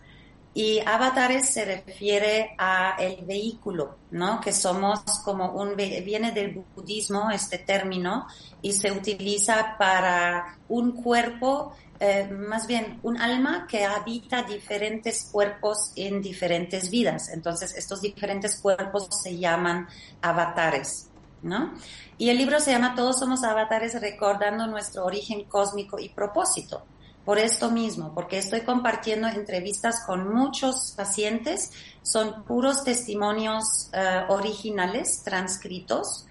y 0.58 0.80
avatares 0.80 1.50
se 1.50 1.66
refiere 1.66 2.56
a 2.58 2.96
el 2.98 3.26
vehículo, 3.26 3.98
¿no? 4.12 4.40
Que 4.40 4.54
somos 4.54 5.02
como 5.26 5.52
un 5.52 5.76
viene 5.76 6.32
del 6.32 6.64
budismo 6.74 7.30
este 7.30 7.58
término 7.58 8.26
y 8.62 8.72
se 8.72 8.90
utiliza 8.90 9.76
para 9.78 10.58
un 10.70 10.94
cuerpo 10.94 11.76
eh, 12.00 12.30
más 12.30 12.68
bien 12.68 13.00
un 13.04 13.18
alma 13.18 13.68
que 13.70 13.84
habita 13.84 14.44
diferentes 14.44 15.30
cuerpos 15.30 15.92
en 15.98 16.22
diferentes 16.22 16.90
vidas. 16.90 17.28
Entonces, 17.34 17.76
estos 17.76 18.00
diferentes 18.00 18.58
cuerpos 18.62 19.10
se 19.12 19.38
llaman 19.38 19.90
avatares, 20.22 21.10
¿no? 21.42 21.74
Y 22.18 22.30
el 22.30 22.38
libro 22.38 22.62
se 22.62 22.72
llama 22.72 22.96
Todos 22.96 23.20
somos 23.20 23.44
avatares 23.44 24.00
recordando 24.00 24.68
nuestro 24.68 25.04
origen 25.04 25.44
cósmico 25.44 26.00
y 26.00 26.08
propósito. 26.08 26.86
Por 27.26 27.40
esto 27.40 27.72
mismo, 27.72 28.14
porque 28.14 28.38
estoy 28.38 28.62
compartiendo 28.62 29.28
entrevistas 29.28 30.04
con 30.06 30.32
muchos 30.32 30.94
pacientes, 30.96 31.72
son 32.04 32.44
puros 32.44 32.84
testimonios 32.84 33.90
eh, 33.94 34.26
originales, 34.30 35.24
transcritos. 35.24 36.28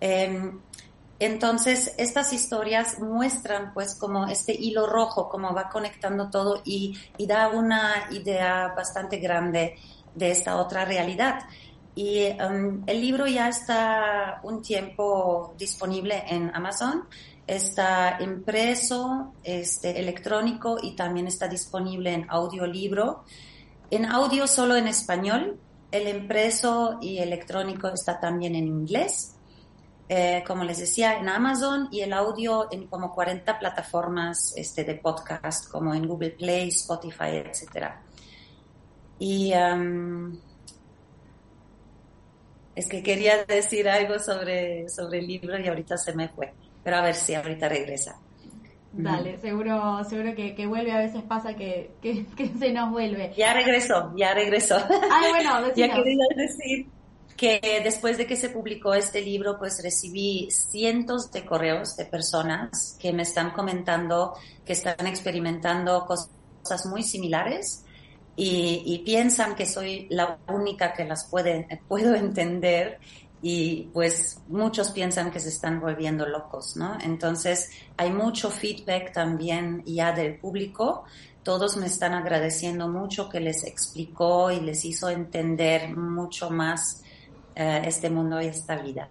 Em, 0.00 0.58
entonces, 1.20 1.92
estas 1.98 2.32
historias 2.32 2.98
muestran 2.98 3.74
pues 3.74 3.94
como 3.94 4.26
este 4.28 4.54
hilo 4.54 4.86
rojo, 4.86 5.28
cómo 5.28 5.52
va 5.54 5.68
conectando 5.68 6.30
todo 6.30 6.62
y, 6.64 6.98
da 7.28 7.48
una 7.48 8.08
idea 8.10 8.72
bastante 8.74 9.18
grande 9.18 9.76
de 10.14 10.30
esta 10.30 10.56
otra 10.56 10.86
realidad. 10.86 11.40
Y 11.94 12.28
um, 12.42 12.82
el 12.86 13.00
libro 13.02 13.26
ya 13.26 13.50
está 13.50 14.40
un 14.42 14.62
tiempo 14.62 15.54
disponible 15.58 16.24
en 16.26 16.50
Amazon, 16.54 17.06
está 17.50 18.18
impreso, 18.20 19.34
este, 19.42 19.98
electrónico 19.98 20.78
y 20.80 20.94
también 20.94 21.26
está 21.26 21.48
disponible 21.48 22.12
en 22.12 22.26
audiolibro. 22.28 23.24
En 23.90 24.06
audio 24.06 24.46
solo 24.46 24.76
en 24.76 24.86
español, 24.86 25.58
el 25.90 26.08
impreso 26.08 26.98
y 27.00 27.18
electrónico 27.18 27.88
está 27.88 28.20
también 28.20 28.54
en 28.54 28.66
inglés. 28.68 29.36
Eh, 30.08 30.42
como 30.46 30.64
les 30.64 30.78
decía, 30.78 31.18
en 31.18 31.28
Amazon 31.28 31.88
y 31.90 32.00
el 32.00 32.12
audio 32.12 32.68
en 32.70 32.86
como 32.86 33.12
40 33.12 33.58
plataformas 33.58 34.52
este, 34.56 34.84
de 34.84 34.94
podcast, 34.94 35.68
como 35.68 35.94
en 35.94 36.06
Google 36.06 36.30
Play, 36.30 36.68
Spotify, 36.68 37.36
etc. 37.36 37.94
Y 39.18 39.52
es 42.74 42.88
que 42.88 43.02
quería 43.02 43.44
decir 43.44 43.88
algo 43.88 44.18
sobre, 44.18 44.88
sobre 44.88 45.18
el 45.18 45.26
libro 45.26 45.58
y 45.58 45.68
ahorita 45.68 45.96
se 45.96 46.14
me 46.14 46.28
fue, 46.28 46.54
pero 46.82 46.96
a 46.96 47.02
ver 47.02 47.14
si 47.14 47.34
ahorita 47.34 47.68
regresa. 47.68 48.18
Dale, 48.92 49.38
seguro, 49.38 50.02
seguro 50.04 50.34
que, 50.34 50.54
que, 50.54 50.66
vuelve, 50.66 50.90
a 50.90 50.98
veces 50.98 51.22
pasa 51.22 51.54
que, 51.54 51.92
que, 52.02 52.26
se 52.58 52.72
nos 52.72 52.90
vuelve. 52.90 53.32
Ya 53.36 53.54
regresó, 53.54 54.12
ya 54.16 54.34
regresó. 54.34 54.76
Ay, 55.10 55.30
bueno, 55.30 55.72
ya 55.76 55.92
quería 55.94 56.24
decir 56.34 56.86
que 57.36 57.80
después 57.84 58.18
de 58.18 58.26
que 58.26 58.36
se 58.36 58.50
publicó 58.50 58.92
este 58.92 59.22
libro, 59.22 59.58
pues 59.58 59.80
recibí 59.82 60.48
cientos 60.50 61.30
de 61.30 61.46
correos 61.46 61.96
de 61.96 62.04
personas 62.04 62.98
que 63.00 63.12
me 63.12 63.22
están 63.22 63.52
comentando 63.52 64.34
que 64.64 64.72
están 64.72 65.06
experimentando 65.06 66.04
cosas 66.04 66.86
muy 66.86 67.02
similares 67.02 67.84
y, 68.36 69.02
piensan 69.04 69.54
que 69.54 69.66
soy 69.66 70.06
la 70.10 70.38
única 70.48 70.92
que 70.92 71.04
las 71.04 71.28
puede, 71.28 71.66
puedo 71.88 72.14
entender 72.14 72.98
y 73.42 73.88
pues 73.92 74.42
muchos 74.48 74.90
piensan 74.90 75.30
que 75.30 75.40
se 75.40 75.48
están 75.48 75.80
volviendo 75.80 76.26
locos, 76.26 76.76
¿no? 76.76 76.98
Entonces 77.00 77.70
hay 77.96 78.12
mucho 78.12 78.50
feedback 78.50 79.12
también 79.12 79.82
ya 79.86 80.12
del 80.12 80.38
público. 80.38 81.04
Todos 81.42 81.76
me 81.78 81.86
están 81.86 82.12
agradeciendo 82.12 82.88
mucho 82.88 83.28
que 83.30 83.40
les 83.40 83.64
explicó 83.64 84.50
y 84.50 84.60
les 84.60 84.84
hizo 84.84 85.08
entender 85.08 85.96
mucho 85.96 86.50
más 86.50 87.02
eh, 87.54 87.82
este 87.86 88.10
mundo 88.10 88.42
y 88.42 88.46
esta 88.46 88.76
vida. 88.76 89.08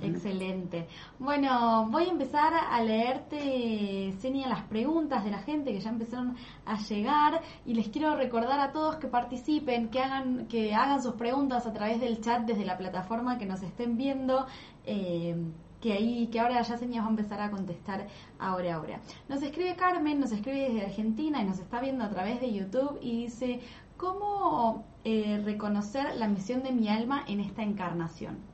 Excelente. 0.00 0.86
Bueno, 1.18 1.88
voy 1.90 2.04
a 2.04 2.10
empezar 2.10 2.52
a 2.54 2.80
leerte, 2.82 4.12
Senia, 4.18 4.48
las 4.48 4.62
preguntas 4.64 5.24
de 5.24 5.30
la 5.30 5.38
gente 5.38 5.72
que 5.72 5.80
ya 5.80 5.90
empezaron 5.90 6.36
a 6.64 6.78
llegar 6.78 7.40
y 7.66 7.74
les 7.74 7.88
quiero 7.88 8.14
recordar 8.14 8.60
a 8.60 8.72
todos 8.72 8.96
que 8.96 9.08
participen, 9.08 9.88
que 9.88 10.00
hagan, 10.00 10.46
que 10.46 10.74
hagan 10.74 11.02
sus 11.02 11.14
preguntas 11.14 11.66
a 11.66 11.72
través 11.72 12.00
del 12.00 12.20
chat 12.20 12.42
desde 12.42 12.64
la 12.64 12.78
plataforma 12.78 13.38
que 13.38 13.46
nos 13.46 13.62
estén 13.62 13.96
viendo. 13.96 14.46
Eh, 14.84 15.36
que 15.80 15.94
ahí, 15.94 16.26
que 16.26 16.38
ahora 16.38 16.60
ya 16.60 16.76
Senia 16.76 17.00
va 17.00 17.06
a 17.06 17.10
empezar 17.10 17.40
a 17.40 17.50
contestar 17.50 18.06
ahora, 18.38 18.74
ahora. 18.74 19.00
Nos 19.30 19.42
escribe 19.42 19.76
Carmen, 19.76 20.20
nos 20.20 20.30
escribe 20.30 20.68
desde 20.68 20.84
Argentina 20.84 21.40
y 21.40 21.46
nos 21.46 21.58
está 21.58 21.80
viendo 21.80 22.04
a 22.04 22.10
través 22.10 22.38
de 22.38 22.52
YouTube 22.52 22.98
y 23.00 23.22
dice, 23.24 23.60
¿Cómo 24.00 24.86
eh, 25.04 25.42
reconocer 25.44 26.16
la 26.16 26.26
misión 26.26 26.62
de 26.62 26.72
mi 26.72 26.88
alma 26.88 27.22
en 27.28 27.38
esta 27.40 27.62
encarnación? 27.62 28.49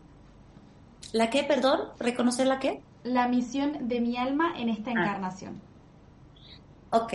¿La 1.12 1.31
qué, 1.31 1.45
perdón? 1.45 1.81
¿Reconocer 1.99 2.47
la 2.47 2.59
qué? 2.59 2.83
La 3.05 3.29
misión 3.29 3.88
de 3.88 4.01
mi 4.01 4.16
alma 4.16 4.55
en 4.57 4.69
esta 4.69 4.90
ah. 4.90 4.95
encarnación. 4.95 5.61
Ok, 6.90 7.12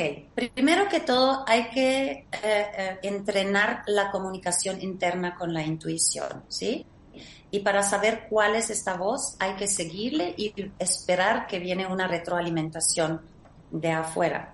primero 0.54 0.88
que 0.89 0.99
todo 0.99 1.43
hay 1.47 1.69
que 1.69 2.12
eh, 2.12 2.27
eh, 2.43 2.99
entrenar 3.04 3.84
la 3.88 4.12
comunicación 4.12 4.82
interna 4.82 5.36
con 5.36 5.54
la 5.54 5.63
intuición, 5.63 6.43
¿sí? 6.49 6.86
Y 7.51 7.60
para 7.60 7.82
saber 7.82 8.27
cuál 8.30 8.56
es 8.56 8.69
esta 8.69 8.95
voz 8.95 9.36
hay 9.39 9.56
que 9.56 9.67
seguirle 9.67 10.34
y 10.38 10.54
esperar 10.77 11.47
que 11.47 11.60
viene 11.60 11.88
una 11.88 12.08
retroalimentación 12.08 13.21
de 13.71 13.91
afuera. 13.91 14.54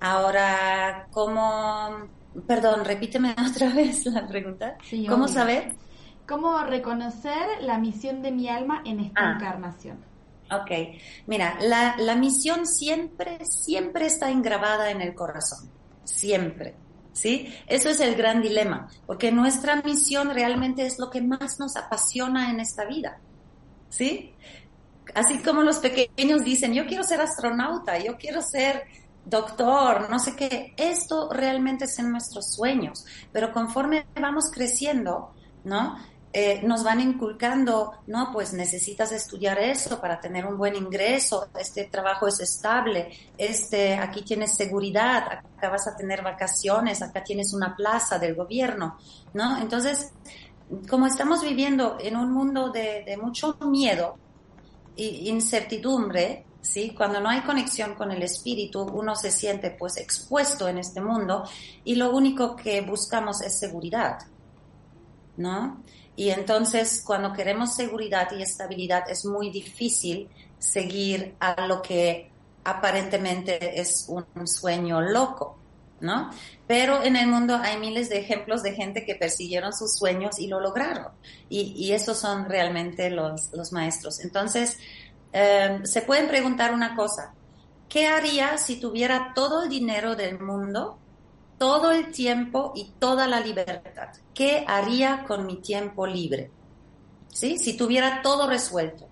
Ahora, 0.00 1.06
¿cómo...? 1.10 2.08
Perdón, 2.46 2.84
repíteme 2.84 3.34
otra 3.50 3.68
vez 3.72 4.04
la 4.06 4.26
pregunta. 4.26 4.76
¿Cómo 5.08 5.28
saber? 5.28 5.74
¿Cómo 6.26 6.58
reconocer 6.64 7.62
la 7.62 7.78
misión 7.78 8.22
de 8.22 8.30
mi 8.30 8.48
alma 8.48 8.82
en 8.84 9.00
esta 9.00 9.20
ah. 9.20 9.32
encarnación? 9.34 9.98
Ok, 10.50 10.70
mira, 11.26 11.56
la, 11.60 11.96
la 11.98 12.14
misión 12.14 12.66
siempre, 12.66 13.44
siempre 13.44 14.06
está 14.06 14.30
engravada 14.30 14.90
en 14.90 15.00
el 15.00 15.14
corazón, 15.14 15.70
siempre. 16.04 16.74
¿Sí? 17.12 17.52
Eso 17.66 17.90
es 17.90 18.00
el 18.00 18.14
gran 18.14 18.40
dilema, 18.40 18.88
porque 19.06 19.30
nuestra 19.30 19.76
misión 19.76 20.30
realmente 20.30 20.86
es 20.86 20.98
lo 20.98 21.10
que 21.10 21.20
más 21.20 21.60
nos 21.60 21.76
apasiona 21.76 22.50
en 22.50 22.58
esta 22.58 22.86
vida. 22.86 23.18
¿Sí? 23.90 24.34
Así 25.14 25.38
como 25.42 25.62
los 25.62 25.78
pequeños 25.78 26.42
dicen, 26.42 26.72
yo 26.72 26.86
quiero 26.86 27.02
ser 27.02 27.20
astronauta, 27.20 27.98
yo 27.98 28.16
quiero 28.16 28.40
ser 28.40 28.84
doctor, 29.24 30.10
no 30.10 30.18
sé 30.18 30.34
qué, 30.34 30.74
esto 30.76 31.28
realmente 31.30 31.84
es 31.84 31.98
en 31.98 32.10
nuestros 32.10 32.54
sueños, 32.54 33.04
pero 33.30 33.52
conforme 33.52 34.06
vamos 34.20 34.50
creciendo, 34.52 35.32
¿no? 35.64 35.98
Eh, 36.34 36.62
nos 36.64 36.82
van 36.82 37.00
inculcando, 37.02 37.92
no, 38.06 38.30
pues 38.32 38.54
necesitas 38.54 39.12
estudiar 39.12 39.58
eso 39.58 40.00
para 40.00 40.18
tener 40.18 40.46
un 40.46 40.56
buen 40.56 40.74
ingreso, 40.74 41.48
este 41.58 41.84
trabajo 41.84 42.26
es 42.26 42.40
estable, 42.40 43.10
este, 43.36 43.96
aquí 43.96 44.22
tienes 44.22 44.56
seguridad, 44.56 45.24
acá 45.30 45.68
vas 45.68 45.86
a 45.86 45.94
tener 45.94 46.22
vacaciones, 46.22 47.02
acá 47.02 47.22
tienes 47.22 47.52
una 47.52 47.76
plaza 47.76 48.18
del 48.18 48.34
gobierno, 48.34 48.96
¿no? 49.34 49.58
Entonces, 49.58 50.12
como 50.88 51.06
estamos 51.06 51.42
viviendo 51.42 51.98
en 52.00 52.16
un 52.16 52.32
mundo 52.32 52.70
de, 52.70 53.04
de 53.04 53.18
mucho 53.18 53.58
miedo 53.66 54.16
e 54.96 55.28
incertidumbre, 55.28 56.46
¿sí? 56.62 56.94
Cuando 56.96 57.20
no 57.20 57.28
hay 57.28 57.42
conexión 57.42 57.94
con 57.94 58.10
el 58.10 58.22
espíritu, 58.22 58.80
uno 58.80 59.14
se 59.16 59.30
siente 59.30 59.70
pues 59.70 59.98
expuesto 59.98 60.66
en 60.66 60.78
este 60.78 61.02
mundo 61.02 61.44
y 61.84 61.96
lo 61.96 62.10
único 62.16 62.56
que 62.56 62.80
buscamos 62.80 63.42
es 63.42 63.58
seguridad, 63.58 64.20
¿no? 65.36 65.82
Y 66.14 66.30
entonces 66.30 67.02
cuando 67.04 67.32
queremos 67.32 67.74
seguridad 67.74 68.28
y 68.32 68.42
estabilidad 68.42 69.08
es 69.08 69.24
muy 69.24 69.50
difícil 69.50 70.28
seguir 70.58 71.34
a 71.40 71.66
lo 71.66 71.82
que 71.82 72.30
aparentemente 72.64 73.80
es 73.80 74.06
un 74.08 74.46
sueño 74.46 75.00
loco, 75.00 75.58
¿no? 76.00 76.30
Pero 76.66 77.02
en 77.02 77.16
el 77.16 77.26
mundo 77.26 77.56
hay 77.56 77.78
miles 77.78 78.08
de 78.08 78.18
ejemplos 78.18 78.62
de 78.62 78.74
gente 78.74 79.04
que 79.04 79.14
persiguieron 79.14 79.72
sus 79.72 79.96
sueños 79.96 80.38
y 80.38 80.46
lo 80.46 80.60
lograron. 80.60 81.08
Y, 81.48 81.72
y 81.76 81.92
esos 81.92 82.18
son 82.18 82.44
realmente 82.44 83.10
los, 83.10 83.50
los 83.52 83.72
maestros. 83.72 84.20
Entonces, 84.20 84.78
Em, 85.32 85.84
se 85.86 86.02
pueden 86.02 86.28
preguntar 86.28 86.74
una 86.74 86.94
cosa, 86.94 87.32
¿qué 87.88 88.06
haría 88.06 88.58
si 88.58 88.78
tuviera 88.78 89.32
todo 89.34 89.62
el 89.62 89.70
dinero 89.70 90.14
del 90.14 90.38
mundo, 90.38 90.98
todo 91.62 91.92
el 91.92 92.10
tiempo 92.10 92.72
y 92.74 92.90
toda 92.98 93.28
la 93.28 93.38
libertad? 93.38 94.08
¿Qué 94.34 94.64
haría 94.66 95.22
con 95.28 95.46
mi 95.46 95.58
tiempo 95.58 96.08
libre? 96.08 96.50
¿Sí? 97.28 97.56
Si 97.56 97.76
tuviera 97.76 98.20
todo 98.20 98.48
resuelto. 98.48 99.06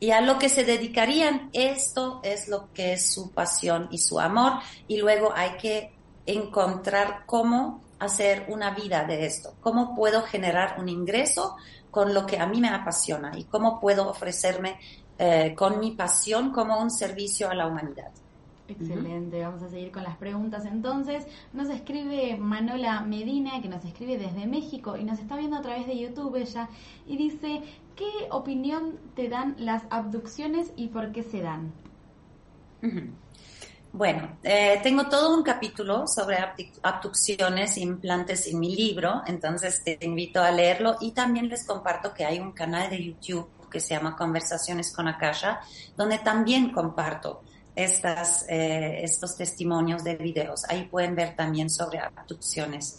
Y 0.00 0.10
a 0.10 0.20
lo 0.20 0.38
que 0.38 0.50
se 0.50 0.64
dedicarían, 0.64 1.48
esto 1.54 2.20
es 2.22 2.46
lo 2.46 2.70
que 2.74 2.92
es 2.92 3.10
su 3.10 3.30
pasión 3.30 3.88
y 3.90 3.96
su 3.96 4.20
amor. 4.20 4.60
Y 4.86 4.98
luego 4.98 5.32
hay 5.34 5.52
que 5.52 5.94
encontrar 6.26 7.22
cómo 7.24 7.80
hacer 7.98 8.44
una 8.50 8.74
vida 8.74 9.04
de 9.04 9.24
esto, 9.24 9.54
cómo 9.62 9.96
puedo 9.96 10.20
generar 10.20 10.78
un 10.78 10.90
ingreso 10.90 11.56
con 11.90 12.12
lo 12.12 12.26
que 12.26 12.38
a 12.38 12.44
mí 12.46 12.60
me 12.60 12.68
apasiona 12.68 13.32
y 13.34 13.44
cómo 13.44 13.80
puedo 13.80 14.10
ofrecerme 14.10 14.78
eh, 15.18 15.54
con 15.56 15.80
mi 15.80 15.92
pasión 15.92 16.52
como 16.52 16.78
un 16.82 16.90
servicio 16.90 17.48
a 17.48 17.54
la 17.54 17.66
humanidad. 17.66 18.10
Excelente, 18.80 19.42
vamos 19.42 19.62
a 19.62 19.68
seguir 19.68 19.92
con 19.92 20.02
las 20.02 20.16
preguntas 20.16 20.64
entonces. 20.64 21.26
Nos 21.52 21.68
escribe 21.68 22.36
Manola 22.36 23.02
Medina, 23.02 23.60
que 23.60 23.68
nos 23.68 23.84
escribe 23.84 24.18
desde 24.18 24.46
México 24.46 24.96
y 24.96 25.04
nos 25.04 25.18
está 25.18 25.36
viendo 25.36 25.56
a 25.56 25.62
través 25.62 25.86
de 25.86 25.98
YouTube 25.98 26.36
ella, 26.36 26.68
y 27.06 27.16
dice, 27.16 27.62
¿qué 27.96 28.10
opinión 28.30 28.98
te 29.14 29.28
dan 29.28 29.56
las 29.58 29.82
abducciones 29.90 30.72
y 30.76 30.88
por 30.88 31.12
qué 31.12 31.22
se 31.22 31.42
dan? 31.42 31.72
Bueno, 33.92 34.38
eh, 34.42 34.80
tengo 34.82 35.08
todo 35.08 35.36
un 35.36 35.42
capítulo 35.42 36.06
sobre 36.06 36.38
abducciones 36.82 37.76
e 37.76 37.82
implantes 37.82 38.46
en 38.48 38.58
mi 38.58 38.74
libro, 38.74 39.22
entonces 39.26 39.84
te 39.84 39.98
invito 40.00 40.42
a 40.42 40.50
leerlo 40.50 40.96
y 41.00 41.12
también 41.12 41.48
les 41.48 41.66
comparto 41.66 42.14
que 42.14 42.24
hay 42.24 42.40
un 42.40 42.52
canal 42.52 42.88
de 42.88 43.04
YouTube 43.04 43.48
que 43.70 43.80
se 43.80 43.94
llama 43.94 44.16
Conversaciones 44.16 44.94
con 44.94 45.08
Akasha, 45.08 45.60
donde 45.96 46.18
también 46.18 46.72
comparto 46.72 47.42
estas, 47.74 48.44
eh, 48.48 49.00
estos 49.02 49.36
testimonios 49.36 50.04
de 50.04 50.16
videos. 50.16 50.64
Ahí 50.68 50.84
pueden 50.84 51.14
ver 51.14 51.36
también 51.36 51.70
sobre 51.70 51.98
abducciones. 51.98 52.98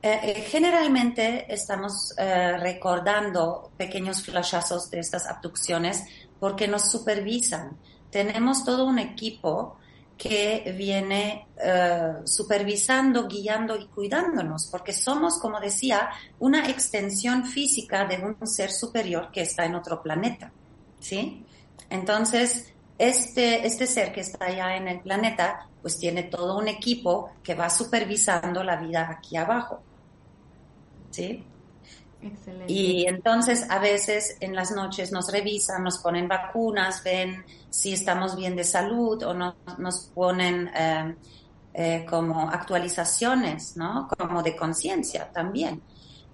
Eh, 0.00 0.46
generalmente 0.48 1.52
estamos 1.52 2.14
recordando 2.16 3.72
pequeños 3.76 4.22
flashazos 4.22 4.90
de 4.90 5.00
estas 5.00 5.26
abducciones 5.26 6.04
porque 6.38 6.68
nos 6.68 6.90
supervisan. 6.90 7.76
Tenemos 8.10 8.64
todo 8.64 8.84
un 8.84 8.98
equipo 8.98 9.78
que 10.18 10.74
viene 10.76 11.46
eh, 11.56 12.14
supervisando, 12.24 13.28
guiando 13.28 13.76
y 13.76 13.86
cuidándonos, 13.86 14.66
porque 14.66 14.92
somos, 14.92 15.38
como 15.38 15.60
decía, 15.60 16.10
una 16.40 16.68
extensión 16.68 17.46
física 17.46 18.04
de 18.04 18.16
un 18.16 18.46
ser 18.46 18.72
superior 18.72 19.30
que 19.30 19.42
está 19.42 19.64
en 19.64 19.76
otro 19.76 20.02
planeta, 20.02 20.50
¿sí? 20.98 21.46
Entonces, 21.88 22.72
este, 22.98 23.66
este 23.66 23.86
ser 23.86 24.12
que 24.12 24.20
está 24.20 24.46
allá 24.46 24.76
en 24.76 24.88
el 24.88 25.00
planeta, 25.00 25.68
pues 25.80 25.98
tiene 25.98 26.24
todo 26.24 26.58
un 26.58 26.68
equipo 26.68 27.30
que 27.42 27.54
va 27.54 27.70
supervisando 27.70 28.64
la 28.64 28.76
vida 28.76 29.08
aquí 29.08 29.36
abajo, 29.36 29.80
¿sí? 31.10 31.44
Y 32.66 33.06
entonces 33.06 33.70
a 33.70 33.78
veces 33.78 34.36
en 34.40 34.54
las 34.54 34.72
noches 34.72 35.12
nos 35.12 35.30
revisan, 35.30 35.84
nos 35.84 35.98
ponen 35.98 36.26
vacunas, 36.26 37.04
ven 37.04 37.44
si 37.70 37.92
estamos 37.92 38.34
bien 38.34 38.56
de 38.56 38.64
salud 38.64 39.22
o 39.22 39.34
nos 39.34 40.10
ponen 40.14 40.68
eh, 40.74 41.14
eh, 41.74 42.06
como 42.10 42.50
actualizaciones, 42.50 43.76
¿no? 43.76 44.08
Como 44.18 44.42
de 44.42 44.56
conciencia 44.56 45.30
también. 45.32 45.80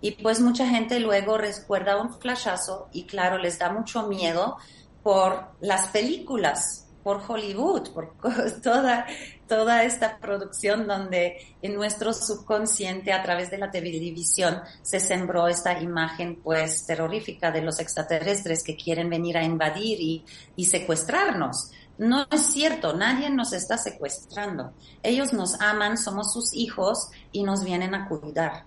Y 0.01 0.13
pues 0.13 0.41
mucha 0.41 0.67
gente 0.67 1.01
luego 1.01 1.37
recuerda 1.37 2.01
un 2.01 2.15
flashazo 2.19 2.89
y 2.93 3.05
claro, 3.05 3.37
les 3.37 3.59
da 3.59 3.71
mucho 3.71 4.07
miedo 4.07 4.57
por 5.05 5.53
las 5.61 5.89
películas 5.89 6.85
por 7.05 7.23
Hollywood, 7.29 7.91
por 7.91 8.15
toda, 8.63 9.07
toda 9.47 9.85
esta 9.85 10.19
producción 10.19 10.89
donde 10.89 11.37
en 11.61 11.75
nuestro 11.75 12.15
subconsciente 12.15 13.13
a 13.13 13.23
través 13.23 13.51
de 13.51 13.59
la 13.59 13.71
televisión 13.71 14.63
se 14.83 14.99
sembró 14.99 15.47
esta 15.47 15.81
imagen 15.81 16.41
pues 16.43 16.87
terrorífica 16.87 17.53
de 17.53 17.61
los 17.61 17.79
extraterrestres 17.79 18.65
que 18.65 18.75
quieren 18.75 19.11
venir 19.11 19.37
a 19.37 19.45
invadir 19.45 20.01
y, 20.01 20.25
y 20.57 20.65
secuestrarnos. 20.65 21.71
No 21.99 22.27
es 22.31 22.47
cierto, 22.47 22.95
nadie 22.95 23.29
nos 23.29 23.53
está 23.53 23.77
secuestrando. 23.77 24.73
Ellos 25.03 25.33
nos 25.33 25.61
aman, 25.61 25.99
somos 25.99 26.33
sus 26.33 26.55
hijos 26.55 27.11
y 27.31 27.45
nos 27.45 27.63
vienen 27.63 27.95
a 27.95 28.09
cuidar. 28.09 28.65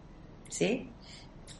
¿Sí? 0.47 0.91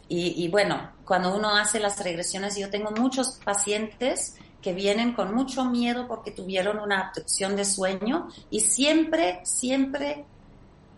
Y, 0.08 0.46
y 0.46 0.48
bueno, 0.48 0.92
cuando 1.04 1.36
uno 1.36 1.58
hace 1.58 1.80
las 1.80 2.02
regresiones, 2.02 2.56
yo 2.56 2.70
tengo 2.70 2.92
muchos 2.92 3.40
pacientes 3.44 4.36
que 4.68 4.74
vienen 4.74 5.14
con 5.14 5.34
mucho 5.34 5.64
miedo 5.64 6.10
porque 6.10 6.32
tuvieron 6.32 6.78
una 6.80 7.08
abducción 7.08 7.56
de 7.56 7.64
sueño 7.64 8.28
y 8.50 8.60
siempre, 8.60 9.40
siempre 9.44 10.26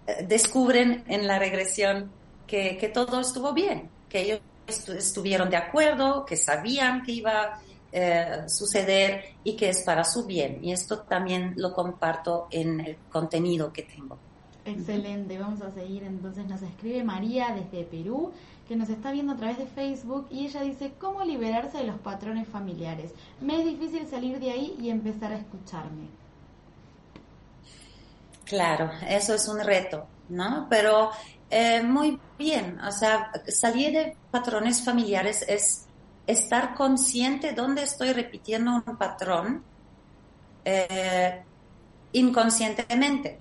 eh, 0.08 0.26
descubren 0.28 1.04
en 1.08 1.28
la 1.28 1.38
regresión 1.38 2.12
que, 2.48 2.92
todo 2.92 3.20
estuvo 3.20 3.54
bien, 3.54 3.92
que 4.10 4.22
ellos 4.22 4.42
estuvieron 4.88 5.52
de 5.52 5.58
acuerdo, 5.58 6.26
que 6.26 6.36
sabían 6.36 7.04
que 7.04 7.12
iba 7.12 7.44
a 7.44 7.62
eh, 7.92 8.46
suceder 8.48 9.36
y 9.44 9.56
que 9.56 9.70
es 9.70 9.84
para 9.84 10.04
su 10.04 10.26
bien. 10.26 10.58
Y 10.64 10.72
esto 10.72 11.02
también 11.02 11.54
lo 11.56 11.72
comparto 11.72 12.48
en 12.50 12.80
el 12.80 12.98
contenido 13.12 13.72
que 13.72 13.84
tengo. 13.84 14.18
Excelente, 14.65 15.38
vamos 15.38 15.62
a 15.62 15.72
seguir. 15.72 16.04
Entonces 16.04 16.48
nos 16.48 16.62
escribe 16.62 17.04
María 17.04 17.56
desde 17.56 17.86
Perú 17.86 18.32
que 18.67 18.76
nos 18.76 18.89
está 18.89 19.12
viendo 19.12 19.34
a 19.34 19.36
través 19.36 19.58
de 19.58 19.65
Facebook 19.65 20.28
y 20.30 20.45
ella 20.45 20.62
dice, 20.62 20.93
¿cómo 21.00 21.24
liberarse 21.24 21.80
de 21.80 21.86
los 21.86 22.00
patrones 22.00 22.48
familiares? 22.48 23.12
Me 23.41 23.60
es 23.60 23.65
difícil 23.65 24.08
salir 24.08 24.39
de 24.39 24.52
ahí 24.52 24.78
y 24.80 24.89
empezar 24.89 25.32
a 25.32 25.38
escucharme. 25.38 26.08
Claro, 28.45 28.91
eso 29.08 29.34
es 29.34 29.48
un 29.48 29.60
reto, 29.60 30.06
¿no? 30.30 30.67
Pero 30.69 31.10
eh, 31.50 31.82
muy 31.82 32.19
bien, 32.38 32.80
o 32.82 32.91
sea, 32.91 33.32
salir 33.48 33.91
de 33.91 34.17
patrones 34.30 34.84
familiares 34.84 35.43
es 35.48 35.88
estar 36.28 36.76
consciente 36.76 37.54
dónde 37.54 37.82
estoy 37.82 38.13
repitiendo 38.13 38.84
un 38.86 38.98
patrón 38.98 39.63
eh, 40.63 41.41
inconscientemente. 42.12 43.39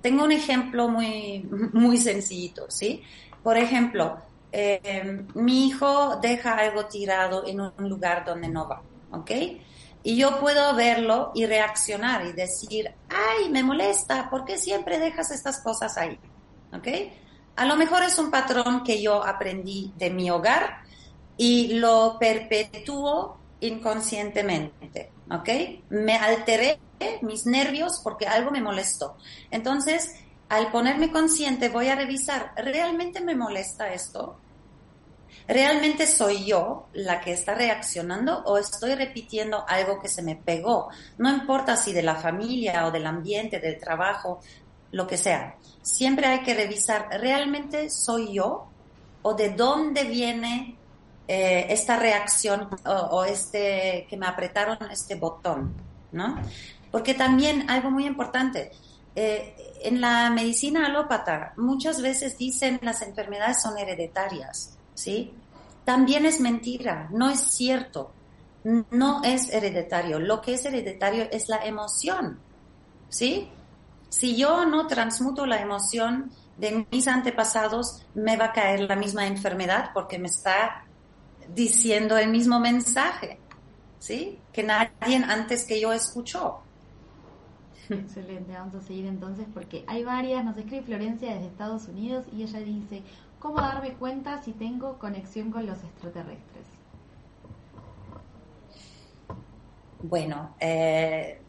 Tengo 0.00 0.24
un 0.24 0.32
ejemplo 0.32 0.88
muy, 0.88 1.48
muy 1.72 1.98
sencillito, 1.98 2.66
¿sí? 2.68 3.02
Por 3.42 3.56
ejemplo, 3.56 4.18
eh, 4.52 5.24
mi 5.34 5.66
hijo 5.66 6.16
deja 6.16 6.56
algo 6.56 6.86
tirado 6.86 7.46
en 7.46 7.60
un 7.60 7.88
lugar 7.88 8.24
donde 8.24 8.48
no 8.48 8.68
va, 8.68 8.82
¿ok? 9.12 9.30
Y 10.02 10.16
yo 10.16 10.38
puedo 10.38 10.74
verlo 10.74 11.32
y 11.34 11.46
reaccionar 11.46 12.24
y 12.26 12.32
decir, 12.32 12.92
ay, 13.08 13.50
me 13.50 13.64
molesta, 13.64 14.30
¿por 14.30 14.44
qué 14.44 14.56
siempre 14.56 14.98
dejas 14.98 15.32
estas 15.32 15.60
cosas 15.60 15.98
ahí? 15.98 16.18
¿Ok? 16.72 16.86
A 17.56 17.64
lo 17.64 17.74
mejor 17.76 18.04
es 18.04 18.18
un 18.18 18.30
patrón 18.30 18.84
que 18.84 19.02
yo 19.02 19.24
aprendí 19.24 19.92
de 19.96 20.10
mi 20.10 20.30
hogar 20.30 20.82
y 21.36 21.74
lo 21.78 22.18
perpetúo 22.20 23.38
inconscientemente, 23.60 25.10
¿ok? 25.30 25.48
Me 25.88 26.16
alteré 26.16 26.78
mis 27.22 27.46
nervios 27.46 28.00
porque 28.02 28.26
algo 28.26 28.50
me 28.50 28.60
molestó. 28.60 29.16
Entonces, 29.50 30.14
al 30.48 30.70
ponerme 30.70 31.10
consciente, 31.10 31.68
voy 31.68 31.88
a 31.88 31.96
revisar, 31.96 32.52
¿realmente 32.56 33.20
me 33.20 33.34
molesta 33.34 33.92
esto? 33.92 34.38
¿Realmente 35.48 36.06
soy 36.06 36.44
yo 36.44 36.88
la 36.92 37.20
que 37.20 37.32
está 37.32 37.54
reaccionando 37.54 38.42
o 38.44 38.58
estoy 38.58 38.94
repitiendo 38.94 39.64
algo 39.68 40.00
que 40.00 40.08
se 40.08 40.22
me 40.22 40.34
pegó? 40.34 40.88
No 41.18 41.30
importa 41.32 41.76
si 41.76 41.92
de 41.92 42.02
la 42.02 42.16
familia 42.16 42.86
o 42.86 42.90
del 42.90 43.06
ambiente, 43.06 43.60
del 43.60 43.78
trabajo, 43.78 44.40
lo 44.90 45.06
que 45.06 45.16
sea. 45.16 45.56
Siempre 45.82 46.26
hay 46.26 46.40
que 46.40 46.54
revisar, 46.54 47.08
¿realmente 47.10 47.90
soy 47.90 48.34
yo? 48.34 48.66
¿O 49.22 49.34
de 49.34 49.50
dónde 49.50 50.04
viene 50.04 50.76
eh, 51.28 51.66
esta 51.70 51.96
reacción 51.96 52.68
o, 52.84 53.24
este 53.24 54.06
que 54.08 54.16
me 54.16 54.26
apretaron 54.26 54.78
este 54.90 55.14
botón? 55.14 55.74
¿No? 56.12 56.40
Porque 56.90 57.14
también 57.14 57.70
algo 57.70 57.90
muy 57.90 58.06
importante, 58.06 58.72
eh, 59.14 59.54
en 59.82 60.00
la 60.00 60.30
medicina 60.30 60.86
alópata 60.86 61.52
muchas 61.56 62.02
veces 62.02 62.36
dicen 62.38 62.78
las 62.82 63.02
enfermedades 63.02 63.62
son 63.62 63.78
hereditarias. 63.78 64.76
¿sí? 64.96 65.32
También 65.84 66.26
es 66.26 66.40
mentira, 66.40 67.08
no 67.12 67.30
es 67.30 67.38
cierto, 67.38 68.12
no 68.90 69.22
es 69.22 69.50
hereditario. 69.50 70.18
Lo 70.18 70.40
que 70.40 70.54
es 70.54 70.64
hereditario 70.64 71.28
es 71.30 71.48
la 71.48 71.64
emoción, 71.64 72.40
¿sí? 73.08 73.48
Si 74.08 74.36
yo 74.36 74.66
no 74.66 74.88
transmuto 74.88 75.46
la 75.46 75.60
emoción 75.60 76.32
de 76.56 76.86
mis 76.90 77.06
antepasados, 77.06 78.04
me 78.14 78.36
va 78.36 78.46
a 78.46 78.52
caer 78.52 78.80
la 78.80 78.96
misma 78.96 79.26
enfermedad 79.26 79.90
porque 79.94 80.18
me 80.18 80.26
está 80.26 80.84
diciendo 81.54 82.18
el 82.18 82.30
mismo 82.30 82.58
mensaje, 82.58 83.38
¿sí? 84.00 84.40
Que 84.52 84.64
nadie 84.64 85.22
antes 85.28 85.64
que 85.64 85.80
yo 85.80 85.92
escuchó. 85.92 86.62
Excelente, 87.90 88.52
vamos 88.52 88.74
a 88.74 88.80
seguir 88.80 89.06
entonces 89.06 89.46
porque 89.54 89.84
hay 89.86 90.02
varias, 90.04 90.44
nos 90.44 90.56
escribe 90.56 90.82
Florencia 90.82 91.34
desde 91.34 91.46
Estados 91.46 91.88
Unidos 91.88 92.24
y 92.32 92.42
ella 92.42 92.60
dice, 92.60 93.02
¿Cómo 93.38 93.60
darme 93.60 93.92
cuenta 93.94 94.42
si 94.42 94.52
tengo 94.52 94.98
conexión 94.98 95.52
con 95.52 95.66
los 95.66 95.78
extraterrestres? 95.84 96.64
Bueno, 100.02 100.56
eh, 100.58 101.40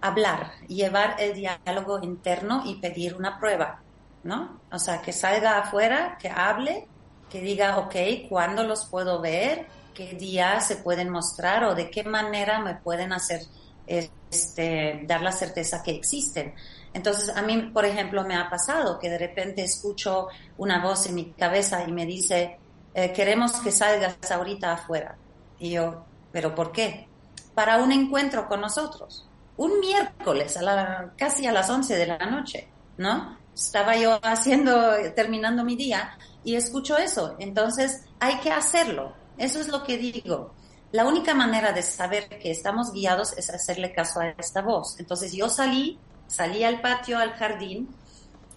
hablar, 0.00 0.52
llevar 0.66 1.16
el 1.18 1.34
diálogo 1.34 2.02
interno 2.02 2.62
y 2.66 2.76
pedir 2.76 3.14
una 3.14 3.38
prueba, 3.38 3.82
¿no? 4.24 4.60
O 4.70 4.78
sea, 4.78 5.00
que 5.00 5.12
salga 5.12 5.58
afuera, 5.58 6.18
que 6.20 6.28
hable, 6.28 6.88
que 7.30 7.40
diga, 7.40 7.78
ok, 7.78 8.28
¿cuándo 8.28 8.64
los 8.64 8.86
puedo 8.86 9.20
ver? 9.20 9.66
¿Qué 9.94 10.14
día 10.14 10.60
se 10.60 10.76
pueden 10.76 11.08
mostrar 11.08 11.64
o 11.64 11.74
de 11.74 11.90
qué 11.90 12.02
manera 12.02 12.58
me 12.60 12.74
pueden 12.74 13.12
hacer, 13.12 13.42
este, 13.86 15.02
dar 15.06 15.22
la 15.22 15.32
certeza 15.32 15.82
que 15.82 15.92
existen? 15.92 16.54
Entonces, 16.94 17.36
a 17.36 17.42
mí, 17.42 17.70
por 17.72 17.84
ejemplo, 17.84 18.24
me 18.24 18.36
ha 18.36 18.48
pasado 18.48 18.98
que 18.98 19.10
de 19.10 19.18
repente 19.18 19.64
escucho 19.64 20.28
una 20.56 20.82
voz 20.82 21.06
en 21.06 21.16
mi 21.16 21.32
cabeza 21.32 21.84
y 21.86 21.92
me 21.92 22.06
dice, 22.06 22.58
eh, 22.94 23.12
queremos 23.12 23.52
que 23.56 23.72
salgas 23.72 24.16
ahorita 24.30 24.72
afuera. 24.72 25.16
Y 25.58 25.70
yo, 25.70 26.04
¿pero 26.30 26.54
por 26.54 26.70
qué? 26.70 27.08
Para 27.54 27.82
un 27.82 27.90
encuentro 27.90 28.46
con 28.46 28.60
nosotros. 28.60 29.28
Un 29.56 29.80
miércoles, 29.80 30.56
a 30.56 31.12
casi 31.16 31.46
a 31.46 31.52
las 31.52 31.68
11 31.68 31.96
de 31.96 32.06
la 32.06 32.18
noche, 32.18 32.68
¿no? 32.96 33.38
Estaba 33.52 33.96
yo 33.96 34.18
haciendo, 34.22 34.92
terminando 35.14 35.64
mi 35.64 35.76
día 35.76 36.16
y 36.44 36.54
escucho 36.54 36.96
eso. 36.96 37.34
Entonces, 37.38 38.04
hay 38.20 38.38
que 38.38 38.50
hacerlo. 38.50 39.14
Eso 39.36 39.60
es 39.60 39.68
lo 39.68 39.82
que 39.82 39.98
digo. 39.98 40.54
La 40.94 41.04
única 41.04 41.34
manera 41.34 41.72
de 41.72 41.82
saber 41.82 42.28
que 42.28 42.50
estamos 42.50 42.92
guiados 42.92 43.36
es 43.36 43.50
hacerle 43.50 43.92
caso 43.92 44.20
a 44.20 44.28
esta 44.28 44.62
voz. 44.62 44.98
Entonces, 45.00 45.32
yo 45.32 45.48
salí 45.48 45.98
salí 46.26 46.64
al 46.64 46.80
patio, 46.80 47.18
al 47.18 47.32
jardín, 47.32 47.88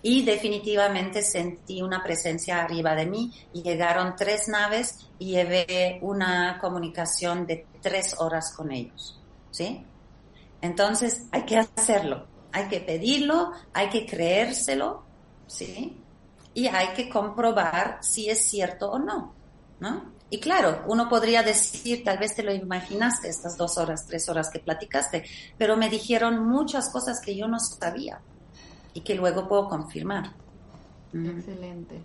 y 0.01 0.23
definitivamente 0.23 1.21
sentí 1.21 1.81
una 1.81 2.03
presencia 2.03 2.63
arriba 2.63 2.95
de 2.95 3.07
mí 3.07 3.33
llegaron 3.51 4.15
tres 4.15 4.47
naves 4.47 5.07
y 5.17 5.31
llevé 5.31 5.99
una 6.01 6.59
comunicación 6.61 7.47
de 7.47 7.65
tres 7.81 8.15
horas 8.19 8.53
con 8.55 8.71
ellos, 8.71 9.19
¿sí? 9.49 9.83
Entonces 10.61 11.25
hay 11.31 11.43
que 11.43 11.57
hacerlo, 11.57 12.27
hay 12.51 12.67
que 12.67 12.79
pedirlo, 12.79 13.51
hay 13.73 13.89
que 13.89 14.05
creérselo, 14.05 15.03
¿sí? 15.47 15.99
Y 16.53 16.67
hay 16.67 16.89
que 16.89 17.09
comprobar 17.09 17.97
si 18.01 18.29
es 18.29 18.47
cierto 18.47 18.91
o 18.91 18.99
no, 18.99 19.33
¿no? 19.79 20.16
Y 20.29 20.39
claro, 20.39 20.83
uno 20.87 21.07
podría 21.07 21.41
decir, 21.41 22.03
tal 22.03 22.17
vez 22.17 22.35
te 22.35 22.43
lo 22.43 22.53
imaginaste 22.53 23.29
estas 23.29 23.57
dos 23.57 23.77
horas, 23.77 24.05
tres 24.05 24.27
horas 24.27 24.49
que 24.51 24.59
platicaste, 24.59 25.23
pero 25.57 25.77
me 25.77 25.89
dijeron 25.89 26.45
muchas 26.45 26.89
cosas 26.91 27.21
que 27.21 27.35
yo 27.35 27.47
no 27.47 27.59
sabía 27.59 28.19
y 28.93 29.01
que 29.01 29.15
luego 29.15 29.47
puedo 29.47 29.69
confirmar. 29.69 30.33
Excelente. 31.13 32.03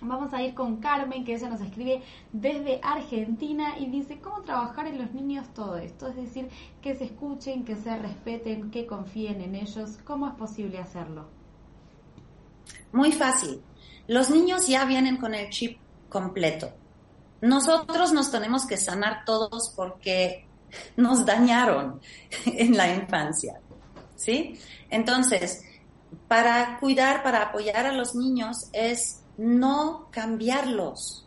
Vamos 0.00 0.32
a 0.32 0.42
ir 0.42 0.54
con 0.54 0.78
Carmen, 0.78 1.24
que 1.24 1.34
ella 1.34 1.50
nos 1.50 1.60
escribe 1.60 2.02
desde 2.32 2.80
Argentina 2.82 3.78
y 3.78 3.86
dice, 3.86 4.18
¿cómo 4.18 4.40
trabajar 4.40 4.86
en 4.86 4.98
los 4.98 5.12
niños 5.12 5.46
todo 5.54 5.76
esto? 5.76 6.08
Es 6.08 6.16
decir, 6.16 6.48
que 6.80 6.96
se 6.96 7.04
escuchen, 7.04 7.64
que 7.64 7.76
se 7.76 7.96
respeten, 7.98 8.70
que 8.70 8.86
confíen 8.86 9.42
en 9.42 9.54
ellos. 9.54 9.98
¿Cómo 10.04 10.26
es 10.26 10.34
posible 10.34 10.78
hacerlo? 10.78 11.26
Muy 12.92 13.12
fácil. 13.12 13.60
Los 14.08 14.30
niños 14.30 14.66
ya 14.66 14.86
vienen 14.86 15.18
con 15.18 15.34
el 15.34 15.50
chip 15.50 15.78
completo 16.08 16.72
nosotros 17.42 18.12
nos 18.12 18.30
tenemos 18.30 18.64
que 18.66 18.76
sanar 18.76 19.24
todos 19.26 19.72
porque 19.76 20.46
nos 20.96 21.26
dañaron 21.26 22.00
en 22.46 22.76
la 22.76 22.94
infancia, 22.94 23.60
¿sí? 24.16 24.58
Entonces, 24.88 25.64
para 26.28 26.78
cuidar, 26.78 27.22
para 27.22 27.42
apoyar 27.42 27.86
a 27.86 27.92
los 27.92 28.14
niños 28.14 28.68
es 28.72 29.22
no 29.36 30.08
cambiarlos, 30.10 31.26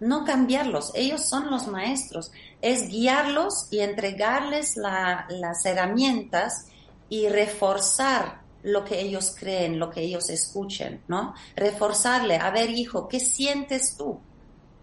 no 0.00 0.24
cambiarlos, 0.24 0.92
ellos 0.94 1.28
son 1.28 1.50
los 1.50 1.66
maestros, 1.66 2.30
es 2.62 2.88
guiarlos 2.88 3.66
y 3.72 3.80
entregarles 3.80 4.76
las 4.76 5.66
herramientas 5.66 6.68
y 7.08 7.28
reforzar 7.28 8.42
lo 8.62 8.84
que 8.84 9.00
ellos 9.00 9.34
creen, 9.38 9.78
lo 9.78 9.90
que 9.90 10.02
ellos 10.02 10.30
escuchen, 10.30 11.02
¿no? 11.08 11.34
Reforzarle, 11.56 12.36
a 12.36 12.50
ver 12.50 12.70
hijo, 12.70 13.08
¿qué 13.08 13.18
sientes 13.18 13.96
tú? 13.96 14.20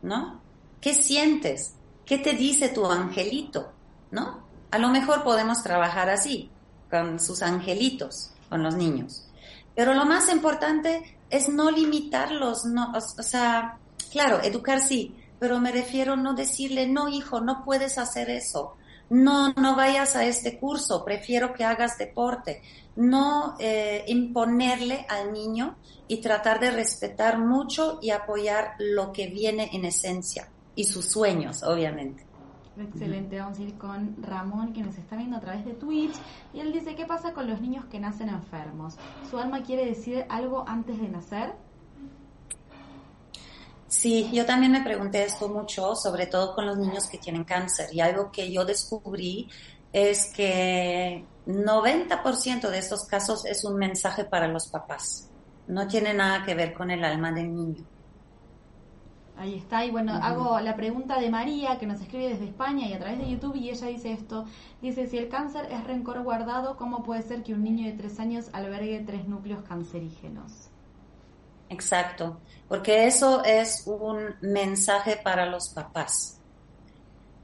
¿No? 0.02 0.45
¿Qué 0.86 0.94
sientes? 0.94 1.74
¿Qué 2.06 2.20
te 2.20 2.34
dice 2.34 2.70
tu 2.70 2.86
angelito? 2.86 3.72
¿No? 4.12 4.46
A 4.70 4.78
lo 4.78 4.90
mejor 4.90 5.24
podemos 5.24 5.64
trabajar 5.64 6.12
así, 6.12 6.52
con 6.92 7.20
sus 7.20 7.42
angelitos, 7.42 8.30
con 8.50 8.62
los 8.62 8.76
niños. 8.76 9.28
Pero 9.74 9.96
lo 9.96 10.06
más 10.06 10.32
importante 10.32 11.18
es 11.32 11.50
no 11.50 11.72
limitarlos, 11.72 12.66
no, 12.66 12.94
o, 12.94 13.02
sea, 13.02 13.80
claro, 14.12 14.44
educar 14.44 14.80
sí, 14.80 15.16
pero 15.40 15.60
me 15.60 15.72
refiero 15.72 16.18
no 16.18 16.36
decirle, 16.36 16.86
no 16.86 17.10
hijo, 17.10 17.42
no 17.42 17.66
puedes 17.66 17.98
hacer 17.98 18.30
eso, 18.30 18.76
no, 19.10 19.54
no 19.54 19.76
vayas 19.76 20.16
a 20.16 20.26
este 20.26 20.60
curso, 20.60 21.04
prefiero 21.04 21.56
que 21.56 21.64
hagas 21.64 21.98
deporte, 21.98 22.62
no 22.96 23.56
eh, 23.60 24.06
imponerle 24.06 25.08
al 25.10 25.34
niño 25.34 25.78
y 26.08 26.22
tratar 26.22 26.60
de 26.60 26.70
respetar 26.70 27.40
mucho 27.40 27.98
y 28.04 28.12
apoyar 28.12 28.76
lo 28.78 29.12
que 29.12 29.26
viene 29.26 29.72
en 29.74 29.86
esencia 29.86 30.52
y 30.76 30.84
sus 30.84 31.06
sueños, 31.12 31.64
obviamente. 31.64 32.26
Excelente, 32.78 33.40
vamos 33.40 33.58
a 33.58 33.62
ir 33.62 33.78
con 33.78 34.22
Ramón 34.22 34.74
que 34.74 34.82
nos 34.82 34.98
está 34.98 35.16
viendo 35.16 35.38
a 35.38 35.40
través 35.40 35.64
de 35.64 35.74
Twitch 35.74 36.16
y 36.54 36.60
él 36.60 36.74
dice, 36.74 36.96
¿qué 36.96 37.06
pasa 37.06 37.32
con 37.34 37.48
los 37.48 37.62
niños 37.62 37.86
que 37.86 38.00
nacen 38.00 38.28
enfermos? 38.28 38.96
¿Su 39.30 39.38
alma 39.38 39.64
quiere 39.64 39.86
decir 39.86 40.26
algo 40.28 40.66
antes 40.68 41.00
de 41.00 41.08
nacer? 41.08 41.54
Sí, 43.88 44.30
yo 44.34 44.46
también 44.46 44.74
me 44.74 44.84
pregunté 44.84 45.24
esto 45.24 45.48
mucho, 45.48 45.96
sobre 45.96 46.28
todo 46.28 46.54
con 46.54 46.66
los 46.66 46.78
niños 46.78 47.08
que 47.08 47.18
tienen 47.18 47.46
cáncer 47.46 47.88
y 47.94 48.02
algo 48.02 48.30
que 48.30 48.52
yo 48.52 48.66
descubrí 48.66 49.48
es 49.94 50.34
que 50.34 51.24
90% 51.46 52.70
de 52.70 52.78
estos 52.78 53.06
casos 53.06 53.46
es 53.46 53.64
un 53.64 53.78
mensaje 53.78 54.26
para 54.26 54.50
los 54.50 54.68
papás, 54.68 55.30
no 55.68 55.88
tiene 55.88 56.14
nada 56.14 56.44
que 56.44 56.56
ver 56.56 56.74
con 56.74 56.92
el 56.92 57.06
alma 57.06 57.32
del 57.32 57.56
niño. 57.56 57.86
Ahí 59.38 59.56
está, 59.56 59.84
y 59.84 59.92
bueno, 59.92 60.14
hago 60.14 60.60
la 60.62 60.76
pregunta 60.78 61.20
de 61.20 61.30
María, 61.30 61.78
que 61.78 61.86
nos 61.86 62.00
escribe 62.00 62.30
desde 62.30 62.46
España 62.46 62.88
y 62.88 62.94
a 62.94 63.00
través 63.00 63.20
de 63.20 63.30
YouTube, 63.30 63.56
y 63.56 63.70
ella 63.70 63.88
dice 63.88 64.14
esto, 64.14 64.46
dice, 64.82 65.08
si 65.08 65.18
el 65.18 65.28
cáncer 65.28 65.68
es 65.72 65.84
rencor 65.84 66.24
guardado, 66.24 66.78
¿cómo 66.78 67.04
puede 67.04 67.22
ser 67.22 67.44
que 67.44 67.54
un 67.54 67.64
niño 67.64 67.86
de 67.86 67.98
tres 67.98 68.20
años 68.20 68.50
albergue 68.54 69.04
tres 69.06 69.28
núcleos 69.28 69.64
cancerígenos? 69.64 70.70
Exacto, 71.68 72.40
porque 72.70 73.08
eso 73.08 73.44
es 73.44 73.84
un 73.86 74.36
mensaje 74.42 75.18
para 75.18 75.46
los 75.46 75.70
papás. 75.70 76.40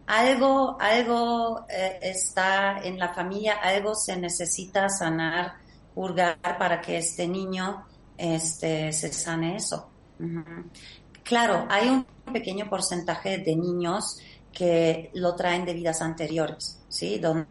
Algo, 0.07 0.77
algo 0.79 1.65
eh, 1.69 1.99
está 2.01 2.79
en 2.79 2.99
la 2.99 3.13
familia, 3.13 3.55
algo 3.61 3.95
se 3.95 4.15
necesita 4.17 4.87
sanar, 4.89 5.55
purgar 5.93 6.37
para 6.57 6.79
que 6.79 6.97
este 6.97 7.27
niño 7.27 7.85
este, 8.17 8.91
se 8.93 9.11
sane 9.11 9.55
eso. 9.57 9.89
Claro, 11.23 11.65
hay 11.69 11.89
un 11.89 12.05
pequeño 12.33 12.69
porcentaje 12.69 13.37
de 13.37 13.55
niños 13.55 14.17
que 14.51 15.11
lo 15.13 15.35
traen 15.35 15.65
de 15.65 15.73
vidas 15.73 16.01
anteriores, 16.01 16.81
¿sí? 16.89 17.19
Donde 17.19 17.45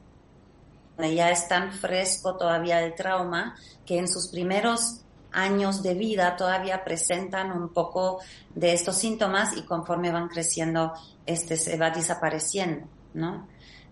ya 1.15 1.31
es 1.31 1.49
tan 1.49 1.73
fresco 1.73 2.37
todavía 2.37 2.85
el 2.85 2.95
trauma 2.95 3.57
que 3.87 3.99
en 3.99 4.09
sus 4.09 4.29
primeros 4.29 5.03
años 5.33 5.83
de 5.83 5.95
vida 5.95 6.37
todavía 6.37 6.85
presentan 6.85 7.53
un 7.53 7.73
poco 7.73 8.21
de 8.55 8.73
estos 8.73 8.97
síntomas 8.97 9.57
y 9.57 9.63
conforme 9.63 10.11
van 10.11 10.29
creciendo 10.29 10.93
este 11.25 11.57
se 11.57 11.77
va 11.77 11.91
desapareciendo, 11.91 12.87
¿no? 13.15 13.49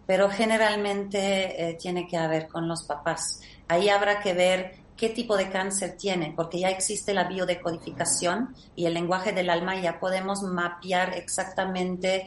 Pero 0.07 0.31
generalmente 0.31 1.70
eh, 1.70 1.74
tiene 1.74 2.07
que 2.09 2.18
ver 2.26 2.49
con 2.49 2.66
los 2.66 2.85
papás. 2.85 3.41
Ahí 3.68 3.89
habrá 3.89 4.20
que 4.20 4.33
ver 4.33 4.76
qué 4.99 5.09
tipo 5.11 5.37
de 5.37 5.49
cáncer 5.49 5.97
tiene, 5.97 6.35
porque 6.37 6.59
ya 6.59 6.69
existe 6.69 7.15
la 7.15 7.25
biodecodificación 7.25 8.55
y 8.75 8.85
el 8.85 8.95
lenguaje 8.95 9.33
del 9.33 9.49
alma 9.49 9.77
y 9.77 9.83
ya 9.83 10.01
podemos 10.01 10.43
mapear 10.43 11.15
exactamente 11.15 12.27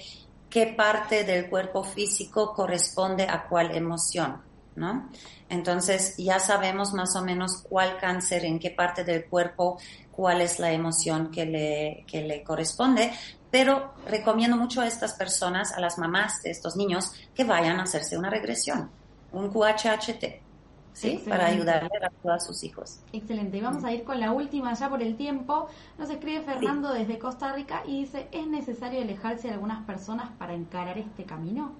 qué 0.50 0.68
parte 0.68 1.24
del 1.26 1.50
cuerpo 1.50 1.84
físico 1.84 2.54
corresponde 2.54 3.28
a 3.30 3.44
cuál 3.48 3.76
emoción, 3.76 4.42
¿no? 4.76 5.10
Entonces 5.50 6.16
ya 6.18 6.40
sabemos 6.40 6.94
más 6.94 7.16
o 7.18 7.22
menos 7.22 7.62
cuál 7.68 7.98
cáncer, 7.98 8.46
en 8.46 8.58
qué 8.58 8.72
parte 8.72 9.04
del 9.04 9.26
cuerpo, 9.26 9.78
cuál 10.12 10.40
es 10.40 10.58
la 10.58 10.72
emoción 10.72 11.30
que 11.30 11.46
le, 11.46 12.06
que 12.08 12.22
le 12.22 12.42
corresponde, 12.42 13.12
pero 13.52 13.94
recomiendo 14.08 14.56
mucho 14.56 14.80
a 14.80 14.88
estas 14.88 15.14
personas, 15.14 15.74
a 15.74 15.82
las 15.82 15.98
mamás 15.98 16.42
de 16.42 16.52
estos 16.52 16.78
niños, 16.78 17.12
que 17.36 17.44
vayan 17.44 17.82
a 17.82 17.84
hacerse 17.84 18.18
una 18.18 18.30
regresión, 18.30 18.90
un 19.34 19.52
QHHT. 19.52 20.51
¿Sí? 20.94 21.22
Para 21.28 21.48
ayudarle 21.48 21.89
a 22.04 22.10
todos 22.10 22.46
sus 22.46 22.64
hijos. 22.64 23.00
Excelente. 23.14 23.58
Y 23.58 23.62
vamos 23.62 23.84
a 23.84 23.92
ir 23.92 24.04
con 24.04 24.20
la 24.20 24.32
última 24.32 24.74
ya 24.74 24.89
por 24.89 25.02
el 25.02 25.16
tiempo. 25.16 25.68
Nos 25.98 26.10
escribe 26.10 26.42
Fernando 26.42 26.92
desde 26.94 27.18
Costa 27.18 27.54
Rica 27.54 27.84
y 27.86 28.02
dice, 28.02 28.28
¿es 28.32 28.48
necesario 28.48 29.02
alejarse 29.02 29.48
de 29.48 29.54
algunas 29.54 29.86
personas 29.86 30.30
para 30.38 30.54
encarar 30.54 30.98
este 30.98 31.24
camino? 31.24 31.74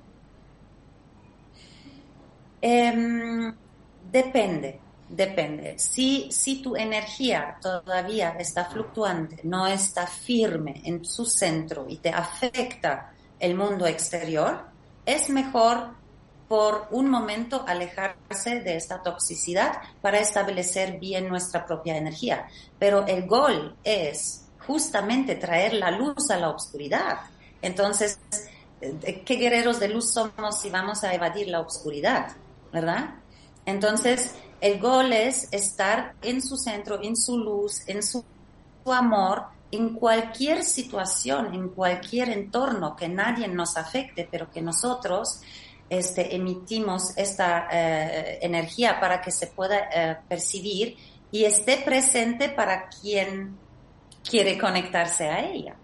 Em, 2.62 3.54
depende, 4.12 4.80
depende. 5.10 5.80
Si, 5.80 6.32
si 6.32 6.62
tu 6.62 6.76
energía 6.76 7.58
todavía 7.62 8.36
está 8.38 8.66
fluctuante, 8.66 9.42
no 9.44 9.68
está 9.68 10.06
firme 10.06 10.82
en 10.86 11.04
su 11.04 11.26
centro 11.26 11.86
y 11.90 11.98
te 11.98 12.10
afecta 12.10 13.14
el 13.40 13.56
mundo 13.56 13.88
exterior, 13.88 14.66
es 15.06 15.30
mejor 15.30 16.01
por 16.52 16.90
un 16.92 17.10
momento 17.10 17.64
alejarse 17.66 18.60
de 18.60 18.76
esta 18.76 19.02
toxicidad 19.02 19.72
para 20.02 20.20
establecer 20.20 21.00
bien 21.00 21.30
nuestra 21.30 21.66
propia 21.66 21.96
energía. 21.96 22.46
Pero 22.78 23.08
el 23.08 23.26
gol 23.26 23.78
es 23.86 24.50
justamente 24.68 25.36
traer 25.36 25.76
la 25.76 25.92
luz 25.92 26.30
a 26.30 26.36
la 26.36 26.50
oscuridad. 26.50 27.22
Entonces, 27.62 28.20
eh, 28.82 29.24
¿qué 29.26 29.36
guerreros 29.36 29.80
de 29.80 29.88
luz 29.88 30.12
somos 30.12 30.60
si 30.60 30.70
vamos 30.70 31.06
a 31.06 31.14
evadir 31.14 31.48
la 31.48 31.62
oscuridad? 31.62 32.34
¿Verdad? 32.74 33.12
Entonces, 33.66 34.36
el 34.60 34.78
gol 34.82 35.14
es 35.14 35.48
estar 35.54 36.16
en 36.22 36.42
su 36.42 36.58
centro, 36.58 37.02
en 37.02 37.16
su 37.16 37.38
luz, 37.38 37.88
en 37.88 38.04
su, 38.04 38.26
amor, 38.88 39.46
en 39.72 39.94
cualquier 39.94 40.66
situación, 40.66 41.54
en 41.54 41.70
cualquier 41.70 42.28
entorno 42.28 42.98
que 42.98 43.08
nadie 43.08 43.48
nos 43.48 43.78
afecte, 43.78 44.28
pero 44.30 44.52
que 44.52 44.62
nosotros 44.62 45.40
este, 45.92 46.34
emitimos 46.34 47.12
esta 47.18 47.68
eh, 47.70 48.40
energía 48.42 48.98
para 48.98 49.20
que 49.20 49.30
se 49.30 49.48
pueda 49.48 49.90
eh, 49.94 50.16
percibir 50.26 50.96
y 51.34 51.44
esté 51.44 51.82
presente 51.84 52.48
para 52.48 52.88
quien 52.88 53.58
quiere 54.28 54.58
conectarse 54.58 55.28
a 55.28 55.46
ella. 55.46 55.76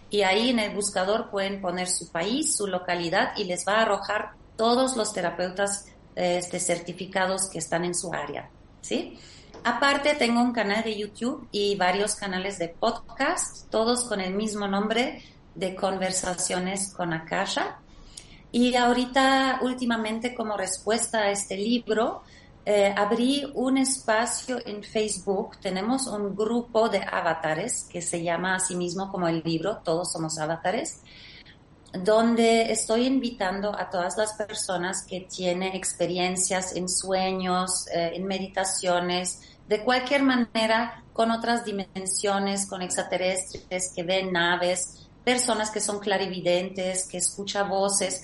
y 0.10 0.22
ahí 0.22 0.50
en 0.50 0.60
el 0.60 0.76
buscador 0.76 1.30
pueden 1.30 1.62
poner 1.62 1.88
su 1.88 2.12
país, 2.12 2.56
su 2.56 2.68
localidad 2.68 3.36
y 3.36 3.46
les 3.46 3.68
va 3.68 3.80
a 3.80 3.82
arrojar 3.82 4.34
todos 4.56 4.96
los 4.96 5.14
terapeutas 5.14 5.88
este, 6.16 6.60
certificados 6.60 7.50
que 7.50 7.58
están 7.58 7.86
en 7.86 7.96
su 7.96 8.14
área. 8.14 8.50
¿sí? 8.82 9.18
Aparte 9.64 10.16
tengo 10.16 10.42
un 10.42 10.52
canal 10.52 10.84
de 10.84 10.98
YouTube 10.98 11.48
y 11.52 11.76
varios 11.76 12.16
canales 12.16 12.60
de 12.60 12.68
podcast, 12.68 13.70
todos 13.70 14.06
con 14.06 14.22
el 14.22 14.34
mismo 14.34 14.68
nombre 14.68 15.24
de 15.56 15.76
conversaciones 15.76 16.94
con 16.94 17.14
Akasha. 17.14 17.80
Y 18.52 18.76
ahorita, 18.76 19.60
últimamente, 19.64 20.36
como 20.36 20.58
respuesta 20.58 21.22
a 21.22 21.32
este 21.32 21.58
libro, 21.58 22.24
eh, 22.66 22.94
abrí 22.96 23.52
un 23.56 23.78
espacio 23.78 24.58
en 24.66 24.84
Facebook. 24.84 25.58
Tenemos 25.60 26.08
un 26.08 26.34
grupo 26.34 26.88
de 26.88 27.00
avatares 27.00 27.88
que 27.92 28.02
se 28.02 28.24
llama 28.24 28.56
a 28.56 28.60
sí 28.60 28.76
mismo 28.76 29.12
como 29.12 29.28
el 29.28 29.42
libro, 29.44 29.82
Todos 29.84 30.14
somos 30.14 30.38
avatares, 30.40 31.02
donde 31.92 32.72
estoy 32.72 33.06
invitando 33.06 33.78
a 33.78 33.90
todas 33.90 34.18
las 34.18 34.34
personas 34.34 35.06
que 35.06 35.22
tienen 35.22 35.76
experiencias 35.76 36.76
en 36.76 36.88
sueños, 36.88 37.88
eh, 37.94 38.14
en 38.16 38.26
meditaciones, 38.26 39.42
de 39.68 39.84
cualquier 39.84 40.24
manera, 40.24 41.04
con 41.12 41.32
otras 41.32 41.66
dimensiones, 41.66 42.66
con 42.66 42.82
extraterrestres 42.82 43.92
que 43.94 44.04
ven 44.04 44.32
naves, 44.32 45.08
personas 45.24 45.70
que 45.70 45.80
son 45.80 46.00
clarividentes, 46.00 47.08
que 47.08 47.18
escuchan 47.18 47.70
voces, 47.70 48.24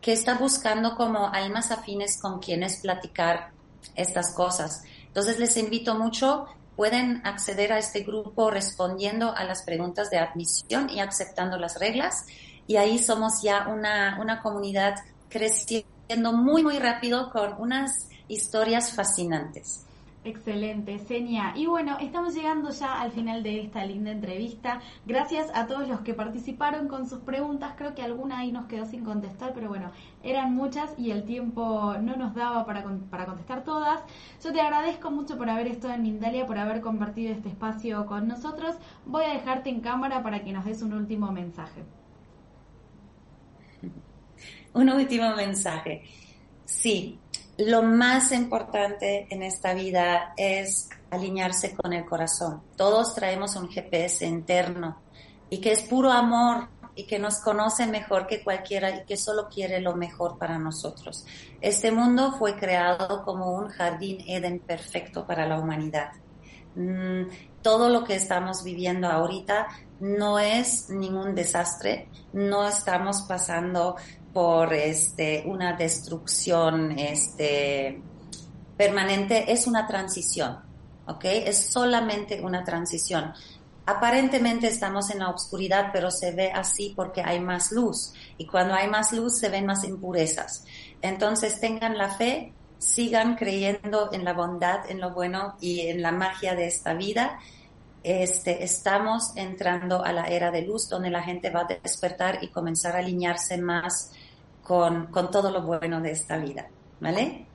que 0.00 0.12
está 0.12 0.34
buscando 0.34 0.96
como 0.96 1.28
almas 1.28 1.70
afines 1.70 2.20
con 2.20 2.40
quienes 2.40 2.80
platicar 2.80 3.54
estas 3.94 4.34
cosas. 4.34 4.82
Entonces 5.06 5.38
les 5.38 5.56
invito 5.56 5.94
mucho, 5.94 6.46
pueden 6.76 7.20
acceder 7.24 7.72
a 7.72 7.78
este 7.78 8.00
grupo 8.00 8.50
respondiendo 8.50 9.34
a 9.34 9.44
las 9.44 9.62
preguntas 9.62 10.10
de 10.10 10.18
admisión 10.18 10.90
y 10.90 11.00
aceptando 11.00 11.56
las 11.56 11.78
reglas. 11.78 12.26
Y 12.66 12.76
ahí 12.76 12.98
somos 12.98 13.42
ya 13.42 13.68
una, 13.68 14.18
una 14.20 14.40
comunidad 14.40 14.96
creciendo 15.28 16.32
muy, 16.32 16.62
muy 16.62 16.78
rápido 16.78 17.30
con 17.30 17.54
unas 17.58 18.08
historias 18.28 18.92
fascinantes. 18.92 19.84
Excelente, 20.26 20.98
Senia. 21.00 21.52
Y 21.54 21.66
bueno, 21.66 21.98
estamos 22.00 22.34
llegando 22.34 22.70
ya 22.70 22.98
al 22.98 23.12
final 23.12 23.42
de 23.42 23.60
esta 23.60 23.84
linda 23.84 24.10
entrevista. 24.10 24.80
Gracias 25.04 25.50
a 25.54 25.66
todos 25.66 25.86
los 25.86 26.00
que 26.00 26.14
participaron 26.14 26.88
con 26.88 27.06
sus 27.06 27.20
preguntas. 27.20 27.74
Creo 27.76 27.94
que 27.94 28.00
alguna 28.00 28.38
ahí 28.38 28.50
nos 28.50 28.64
quedó 28.64 28.86
sin 28.86 29.04
contestar, 29.04 29.52
pero 29.52 29.68
bueno, 29.68 29.90
eran 30.22 30.54
muchas 30.54 30.98
y 30.98 31.10
el 31.10 31.24
tiempo 31.24 31.94
no 32.00 32.16
nos 32.16 32.34
daba 32.34 32.64
para, 32.64 32.82
para 33.10 33.26
contestar 33.26 33.64
todas. 33.64 34.02
Yo 34.42 34.50
te 34.50 34.62
agradezco 34.62 35.10
mucho 35.10 35.36
por 35.36 35.50
haber 35.50 35.66
estado 35.66 35.92
en 35.92 36.02
Mindalia, 36.02 36.46
por 36.46 36.56
haber 36.56 36.80
compartido 36.80 37.30
este 37.30 37.50
espacio 37.50 38.06
con 38.06 38.26
nosotros. 38.26 38.76
Voy 39.04 39.24
a 39.24 39.34
dejarte 39.34 39.68
en 39.68 39.82
cámara 39.82 40.22
para 40.22 40.42
que 40.42 40.52
nos 40.52 40.64
des 40.64 40.80
un 40.80 40.94
último 40.94 41.30
mensaje. 41.32 41.82
Un 44.72 44.88
último 44.88 45.36
mensaje. 45.36 46.02
Sí, 46.64 47.18
lo 47.58 47.82
más 47.82 48.32
importante 48.32 49.26
en 49.30 49.42
esta 49.42 49.74
vida 49.74 50.32
es 50.36 50.88
alinearse 51.10 51.74
con 51.74 51.92
el 51.92 52.04
corazón. 52.04 52.62
Todos 52.76 53.14
traemos 53.14 53.56
un 53.56 53.68
GPS 53.68 54.26
interno 54.26 55.00
y 55.50 55.60
que 55.60 55.72
es 55.72 55.82
puro 55.82 56.10
amor 56.10 56.68
y 56.96 57.06
que 57.06 57.18
nos 57.18 57.40
conoce 57.40 57.86
mejor 57.86 58.26
que 58.26 58.42
cualquiera 58.42 58.90
y 58.90 59.04
que 59.04 59.16
solo 59.16 59.48
quiere 59.48 59.80
lo 59.80 59.96
mejor 59.96 60.38
para 60.38 60.58
nosotros. 60.58 61.24
Este 61.60 61.90
mundo 61.90 62.34
fue 62.38 62.56
creado 62.56 63.24
como 63.24 63.52
un 63.52 63.68
jardín 63.68 64.18
Eden 64.26 64.60
perfecto 64.60 65.26
para 65.26 65.46
la 65.46 65.58
humanidad. 65.58 66.12
Mm, 66.76 67.28
todo 67.62 67.88
lo 67.88 68.04
que 68.04 68.16
estamos 68.16 68.64
viviendo 68.64 69.08
ahorita 69.08 69.68
no 70.00 70.38
es 70.38 70.90
ningún 70.90 71.34
desastre, 71.34 72.08
no 72.32 72.66
estamos 72.66 73.22
pasando 73.22 73.96
por 74.34 74.74
este, 74.74 75.44
una 75.46 75.74
destrucción 75.74 76.98
este, 76.98 78.02
permanente, 78.76 79.50
es 79.52 79.68
una 79.68 79.86
transición, 79.86 80.58
¿ok? 81.06 81.24
Es 81.24 81.70
solamente 81.70 82.40
una 82.42 82.64
transición. 82.64 83.32
Aparentemente 83.86 84.66
estamos 84.66 85.10
en 85.10 85.20
la 85.20 85.30
oscuridad, 85.30 85.90
pero 85.92 86.10
se 86.10 86.32
ve 86.32 86.50
así 86.50 86.92
porque 86.96 87.22
hay 87.22 87.38
más 87.38 87.70
luz. 87.70 88.12
Y 88.36 88.46
cuando 88.46 88.74
hay 88.74 88.88
más 88.88 89.12
luz 89.12 89.38
se 89.38 89.50
ven 89.50 89.66
más 89.66 89.84
impurezas. 89.84 90.64
Entonces 91.00 91.60
tengan 91.60 91.96
la 91.96 92.08
fe, 92.08 92.52
sigan 92.78 93.36
creyendo 93.36 94.10
en 94.12 94.24
la 94.24 94.32
bondad, 94.32 94.90
en 94.90 95.00
lo 95.00 95.12
bueno 95.12 95.56
y 95.60 95.82
en 95.82 96.02
la 96.02 96.10
magia 96.10 96.56
de 96.56 96.66
esta 96.66 96.94
vida. 96.94 97.38
Este, 98.02 98.64
estamos 98.64 99.36
entrando 99.36 100.04
a 100.04 100.12
la 100.12 100.24
era 100.24 100.50
de 100.50 100.62
luz 100.62 100.88
donde 100.88 101.10
la 101.10 101.22
gente 101.22 101.50
va 101.50 101.60
a 101.60 101.78
despertar 101.82 102.38
y 102.42 102.48
comenzar 102.48 102.96
a 102.96 102.98
alinearse 102.98 103.58
más 103.58 104.10
con, 104.64 105.06
con 105.06 105.30
todo 105.30 105.50
lo 105.50 105.62
bueno 105.62 106.00
de 106.00 106.10
esta 106.10 106.38
vida. 106.38 106.66
¿Vale? 107.00 107.46